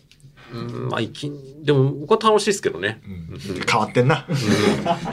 [0.55, 1.31] うん、まあ、いき、
[1.63, 3.01] でも僕は楽しいですけどね。
[3.71, 4.27] 変わってんな、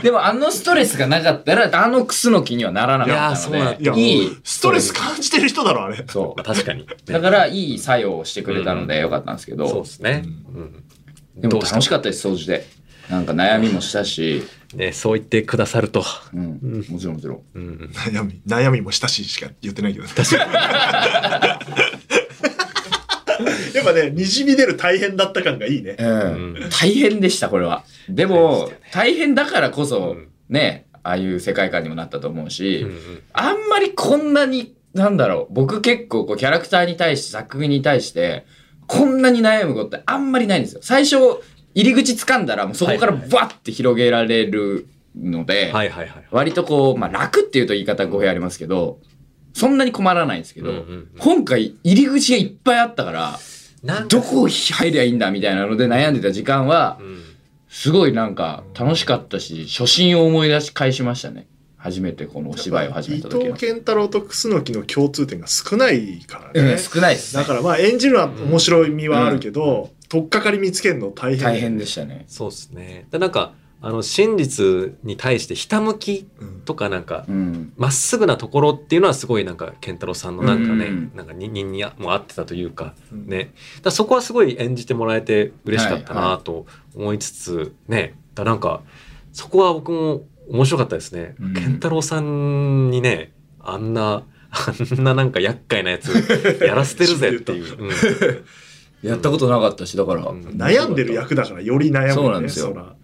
[0.03, 6.83] でもあのストレスがなかったら、あのクスノキにはならなかったのいやで、いやいい、ストレス感じてる人だろあれそまあ確かに。
[6.83, 7.11] う。
[7.11, 10.23] だから、いい作用をしてくれたのでよかったんですけそうどで、すね。
[10.53, 10.83] うん。
[11.41, 12.65] でも楽しかかったです、掃除で。
[13.09, 16.03] なんか悩みもしたし、ね、そう言ってくださると。
[16.33, 17.41] うん、もちろんもちろん。
[17.55, 17.91] うん。
[17.93, 20.05] 悩み悩みもしたししか言ってないけど
[23.85, 25.95] やっぱねにじみ出る大変だった感がいいね。
[25.99, 27.83] うん、大変でした、これは。
[28.09, 38.45] でも、大変だからこそうん、ね、ああいう世界観にもなったと思うし、うんあんまりこんなに、なんだろう、僕結構こうキャラクターに対して、作品に対して、
[38.87, 40.81] こんなに悩むことってあんまりないんですよ。
[40.83, 41.15] 最初、
[41.73, 46.25] 入り口掴んだらもうそこからバッて広げられるので、はいはいはい。
[46.31, 48.99] 割とこう、まあ楽っていうと言い方語弊ありますけど、
[49.53, 51.07] そんなに困らないんですけど、うんうんうん。
[51.17, 53.39] 今回入り口がいっぱいあったから、
[53.83, 57.31] どこ入りゃいいんだみたいなので悩んでた時間はう、ん
[57.71, 61.47] すごいなんか楽しかったし、初心を思い出し返しましたね。
[61.77, 63.65] 初めてこのお芝居を始め伊た時の藤。
[63.65, 67.41] 健太郎と楠木の共通点が少ないからね、うん、少ないです、ね。
[67.41, 72.25] だからまあ演じるのは面白みはあるけど、取っかかり見つけるの大変大変でしたね。
[72.27, 73.07] そうですね。
[73.09, 73.53] でなんか、
[73.83, 76.61] あの、真実に対してひたむきうん。
[76.61, 77.73] とかなんか、うん。
[77.77, 80.37] まっすぐなところっていうのはすごいなんか健太郎さん。
[80.37, 83.27] のなんかね、うんなんか人間にも合ってたというか、うん。
[83.27, 83.53] ね。
[83.81, 88.15] だそこはすごい演じてもらえて嬉しかったなと思いつつ、ね。
[88.35, 88.81] だなんか
[89.33, 91.53] そこは僕も面白かったですね、うん。
[91.53, 96.11] 健太郎さんにねあんなあんななんか厄介なやつ
[96.63, 97.91] やらせてるぜっていう、うん。
[99.01, 100.27] やったことなかったし、だから。
[100.27, 100.41] うん。
[100.41, 102.95] 悩んでる役だからより悩むねそうなんですよ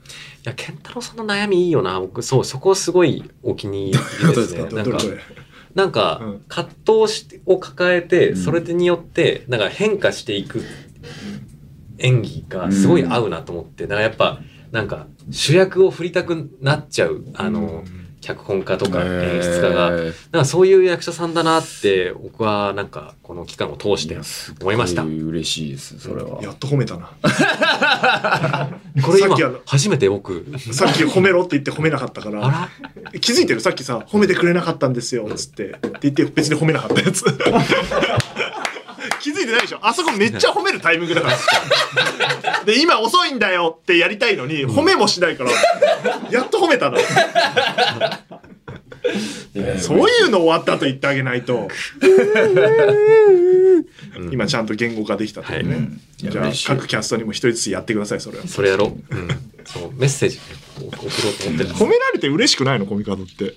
[0.48, 2.00] や健太郎さんの悩みいいよな。
[2.00, 4.64] 僕そうそこすごいお気に入りですね。
[4.72, 4.98] なんか
[5.76, 6.42] なんかうん。
[6.48, 6.74] 葛
[7.06, 8.36] 藤しを抱えて、うん。
[8.38, 10.62] それによってなんか変化していく
[11.98, 14.40] 演技がすごい合うなと思って、だからやっぱ
[14.72, 17.26] なんか主役を振りたくなっちゃう。
[17.36, 17.84] あの、
[18.28, 24.20] 脚本家とか演出家が、なんかそういう役者さんだなって僕はなんかこの期間を通して
[24.60, 25.04] 思いました。
[25.04, 26.44] すご嬉しいです、それは。
[26.44, 27.10] やっと褒めたな。
[29.06, 30.46] これ今さっきあの初めて僕。
[30.74, 32.70] さっき褒めろって言って褒めなかったかあらら？
[33.22, 33.62] 気づいてる？
[33.62, 35.70] さっきさ褒めてくれなかったんですよつって。
[35.70, 37.24] って言って別に褒めなかったやつ
[39.20, 39.80] 気づいてないでしょ。
[39.82, 42.64] あそこめっちゃ褒めるタイミングだから。
[42.66, 45.52] で今遅いんだよってやりたいのに褒めもしないから
[46.32, 46.98] やっと褒めたの。
[49.80, 51.68] そういうの終わった後言ってあげないと。
[54.18, 54.34] うん。
[54.34, 56.32] 今ちゃんと言語化できたというね、はい。
[56.32, 58.48] じゃあ各キャストにも一人ずつやってくださいそれは。
[58.48, 59.28] それやろう、うん、
[59.66, 60.40] そうメッセージ
[60.78, 61.52] 送ろうと思ってる。
[61.52, 63.54] んです褒められて嬉しくないのコミカドって。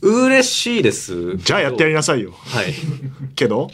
[0.00, 1.36] 嬉しいです。
[1.36, 2.32] じゃあやってやりなさいよ。
[2.32, 2.74] はい。
[3.36, 3.70] けど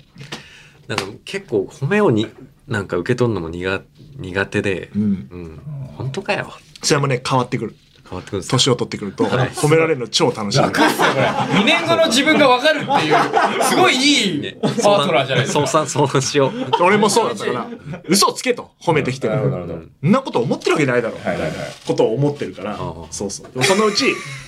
[0.88, 2.26] なんか結構褒めをに
[2.66, 3.84] なんか受け取るのも苦
[4.16, 4.90] 苦手で。
[4.96, 5.02] うん。
[5.02, 5.60] うん。
[5.96, 6.52] 本当かよ。
[6.82, 7.76] それもね変わってくる
[8.08, 10.60] 変わってくる年を取ってくると、はい褒められるの超楽しい。
[10.60, 15.66] 2年後の自分が分かるっていう、すごいいいパートナーじゃないですか。
[15.66, 16.52] 相談、相談しよう。
[16.82, 17.66] 俺もそうだったから、
[18.08, 21.26] 嘘つけと褒めてきてるほどなるほどそんなこと思ってるわけないだろう。
[21.26, 21.52] はいはいはい
[21.86, 22.76] ことを思ってるから
[23.10, 23.52] そうそう。
[23.52, 24.04] でもそのうち、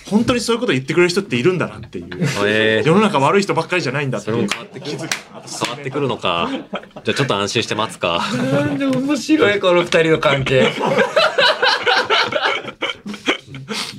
[0.09, 2.09] 本当にそういうこと言ってくれる人っているんだなっていう。
[2.47, 5.15] えー世の中悪い人ばっかりじゃないんだっていうそれも変わって気づく。
[5.65, 6.49] 変わってくるのか。
[6.51, 8.21] じゃあちょっと安心して待つか。
[8.53, 10.73] なんで面白いこの二人の関係。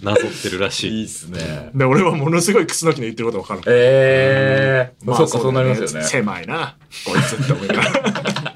[0.02, 1.02] なぞってるらしい。
[1.04, 1.72] いっすね。
[1.74, 3.62] で、俺はものすごいクスノキの言ってることわかる。
[3.68, 5.08] ええー。
[5.08, 6.04] まあそっか、そうなりますよね。
[6.04, 8.54] 狭いな、こいつって思いながら。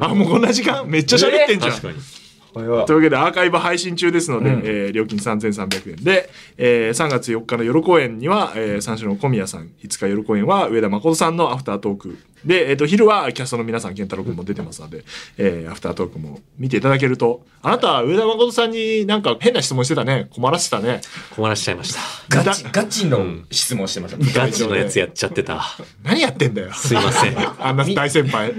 [0.00, 1.72] あ、もうこんな時間めっちゃ喋ってんじゃん。
[1.72, 1.98] 確かに。
[2.56, 2.86] これは。
[2.86, 4.60] というわけでアーカイブ配信中ですので、うん。
[4.60, 15.04] えー料金3300円で、えー3月4日の夜公演には、えー、三種の小宮さん5日夜公演は上田誠さんのアフタートークで、えー、と昼はキャストの皆さん健太郎君も出てますので、
[15.36, 17.44] えーアフタートークも見ていただけると。
[17.60, 20.28] あなたは上田誠さんになんか変な質問してたね。
[20.30, 21.02] 困らせてたね。
[21.34, 22.00] 困らしちゃいました。
[22.30, 24.40] ガチ、ガチの質問してました。
[24.40, 25.62] ガチのやつやっちゃってた。
[26.02, 26.72] 何やってんだよ。
[26.72, 27.36] すいません。
[27.60, 28.54] あんな大先輩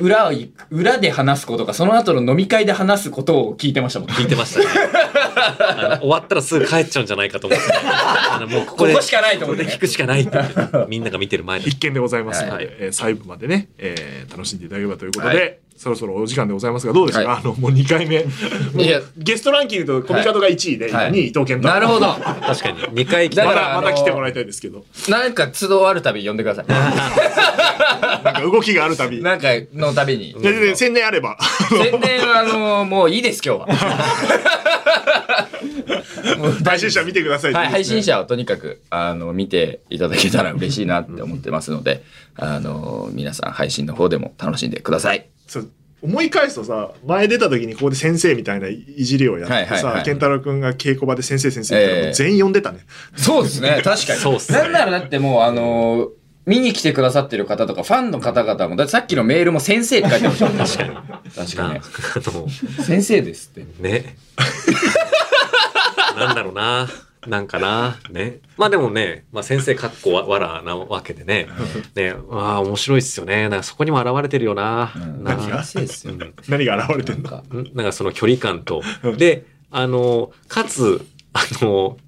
[0.00, 4.08] 裏をい、裏で話すことか、その後の飲み会で話すことを聞いてましたもん。
[4.08, 4.66] 聞いてましたね。
[5.36, 7.66] あの終わったらすぐ帰っちゃうんじゃないかと思って。
[7.72, 11.68] あのもうここでここしかないと思ってねここで聞くしかないって言って みんなが見てる前で。
[11.68, 17.38] 一見でございますので、はいえー細部までね、えー楽しんでいただければということで、はいそろそろお時間でございますがどうですか、はい。
[17.40, 18.24] あのもう2回目。
[18.82, 19.00] いや。
[19.16, 21.10] ゲストランキングとコミカドが1位で、はい。
[21.10, 22.06] 2位伊藤健太なるほど。
[22.06, 22.78] 確かに。
[23.04, 23.44] 2回来た。
[23.44, 24.84] まだからだまだ来てもらいたいですけど。
[25.08, 26.66] なんか都度あるたび呼んでください。
[28.24, 30.34] なんか動きがあるたびなんかのたびに。
[30.40, 31.36] 全然宣伝あれば。
[31.68, 33.66] 宣伝はあのもういいです今日は。
[36.38, 37.50] もう配信者見てください。
[37.50, 42.02] ってはい、配信者をとにかくあの見ていただけたら嬉しいなって思ってますので、
[42.36, 45.26] あの皆さん配信の方でも楽しんでください。
[45.46, 45.70] そう
[46.02, 50.04] 思い返すとさ前出た時にここで先生みたいないじりをやってさ、はいはいはい。
[50.04, 52.80] 健太郎君が稽古場で先生先生って言ったらもう全員呼んでたね、
[53.16, 54.20] そうですね、確かに。
[54.20, 54.58] そうっすね。
[54.58, 56.10] なんならだってもうあの
[56.44, 61.82] 見に来てくださってる方とかファンの方々もだってさっきのメールも先生って書いてましたもん確かに確かなにあ
[62.30, 63.66] の、先生ですって。
[63.82, 64.16] ね。
[66.16, 66.88] なんだろうな。
[67.28, 67.98] なんかな。
[68.10, 68.38] ね。
[68.56, 71.48] まあでもね、まあ先生かっこわわらなわけでね。
[71.94, 73.48] ね、ああ、面白いっすよね。
[73.48, 74.92] なんかそこにも現れてるよな。
[74.94, 75.64] な何が
[76.48, 77.28] 何が現れてんの？
[77.28, 78.82] かんなんかその距離感と。
[79.16, 81.98] で、あの、かつ、あの、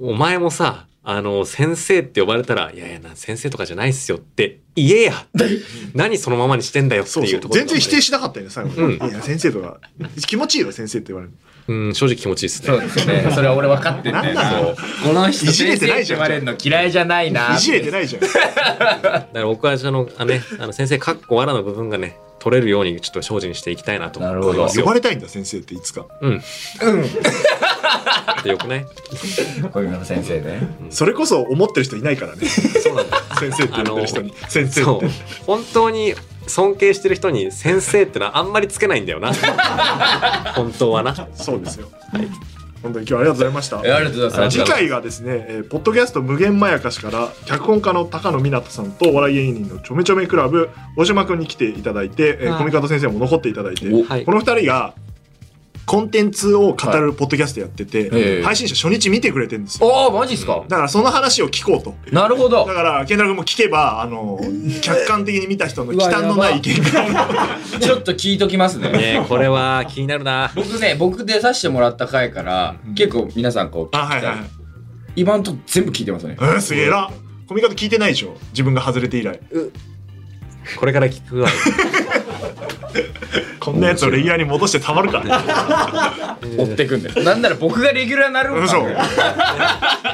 [0.00, 5.26] お前もさ、あの、先生って呼ばれたら、いやいやな、先生とかじゃないっすよって言えや。
[5.94, 7.58] 何そのままにしてんだよってそうそういうところ。
[7.58, 9.80] 全然否定しなかったよね最後に、うんいや先生とか
[10.26, 11.34] 気持ちいいよ先生って言われる
[11.68, 12.86] うん、正直気持ちいいっすそうね。
[12.86, 13.30] ですよね。
[13.32, 17.54] それは俺分かってんだよこの人いじれててないじゃん言われるの嫌いじゃないな。
[17.54, 18.22] いじれてないじゃん。
[18.22, 24.18] だから僕はその、あね、あの先生、かっこわらの部分がね、取れるようにちょっと精進していきたいなと。
[24.18, 24.50] なるほど。
[24.50, 26.06] 思いますよ呼ばれたいんだ先生っていつか。
[26.20, 26.30] うん。
[26.32, 26.40] うん。
[26.40, 26.42] っ
[28.42, 28.86] てよくない？
[29.72, 30.68] 小宮先生ね。
[30.90, 32.44] それこそ思ってる人いないからね。
[32.46, 33.18] そうなんだ。
[33.38, 34.34] 先生って呼んでる人に。
[34.48, 35.06] 先生って。
[35.46, 36.14] 本当に
[36.46, 39.32] 尊敬してる人に先生ってのはあんまりつけないんだよな。
[40.54, 41.14] 本当はな。
[41.34, 41.88] そうですよ、
[42.82, 43.80] 本当に今日はありがとうございました。
[43.84, 52.58] えありがとうございます次回がですね、えーポッドキャスト無限まやかしから脚本家の高野湊さんとお笑い芸人のちょめちょめクラブ大島君に来ていただいて、えー、はい。
[52.58, 53.86] コミカド先生も残っていただいて、
[54.24, 54.94] この二人が
[55.84, 58.42] コンテンツを語るポッドキャストやってて、ええ。
[58.44, 59.94] 配信者初日見てくれてるんですよ。
[59.94, 60.64] ああマジっすか？
[60.68, 61.94] だからその話を聞こうと。
[62.12, 62.64] なるほど。
[62.66, 64.40] だから健太郎君も聞けばあの
[64.80, 67.58] 客観的に見た人の忌憚のない意見が。
[67.80, 68.90] ちょっと聞いときますね。
[68.92, 70.52] ねこれは気になるな。
[70.54, 74.44] 僕ね僕出させてもらった回から結構皆さんこうあはいはいはい。
[75.16, 76.36] 今んとこ全部聞いてますね。
[76.40, 77.10] うんすげえな。
[77.48, 78.36] コミカド聞いてないでしょ？
[78.52, 79.40] 自分が外れて以来。
[80.78, 81.48] これから聞くわ。
[83.62, 85.22] こんなやつをレギュラーに戻してたまるか。
[86.58, 87.22] 追ってくんだよ。
[87.22, 88.82] なんなら僕がレギュラーになるん嘘。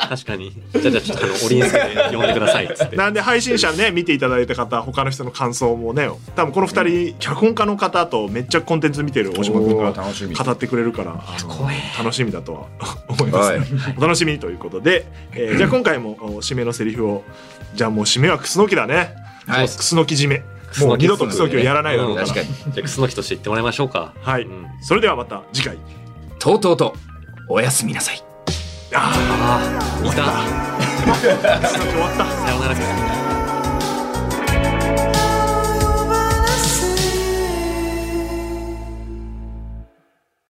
[0.09, 0.53] 確かに。
[0.73, 2.97] じゃあじゃあちょっとあの、オリンスケで呼んでくださいっつって。
[2.97, 6.11] なんで配信者ね見ていただいた方他の人の感想もね。
[6.37, 10.35] 多分この二人脚本家の方とめっちゃコンテンツ見てる大島君がおー楽しみ。
[10.35, 11.25] 語ってくれるから
[11.99, 12.67] 楽しみだとは
[13.09, 13.67] 思います、ね。
[13.97, 17.25] お楽しみにということで、えーじゃあ今回もお締めのセリフを
[17.75, 19.15] じゃあもう締めはクスノキだね、
[19.47, 19.67] はい。
[19.67, 20.43] クスノキ締め
[20.81, 22.55] もう二度とクスノキをやらないだろうから、確かに。
[22.55, 24.15] じゃあクスノキとして言ってもらいましょうか。
[24.21, 24.67] はい、うん。
[24.83, 25.79] それではまた次回。
[26.39, 26.95] とうとうと
[27.49, 28.23] おやすみなさい。
[28.95, 31.57] あああ、いた。
[31.57, 32.25] あクスノキ終わった。
[32.25, 33.18] さようなら。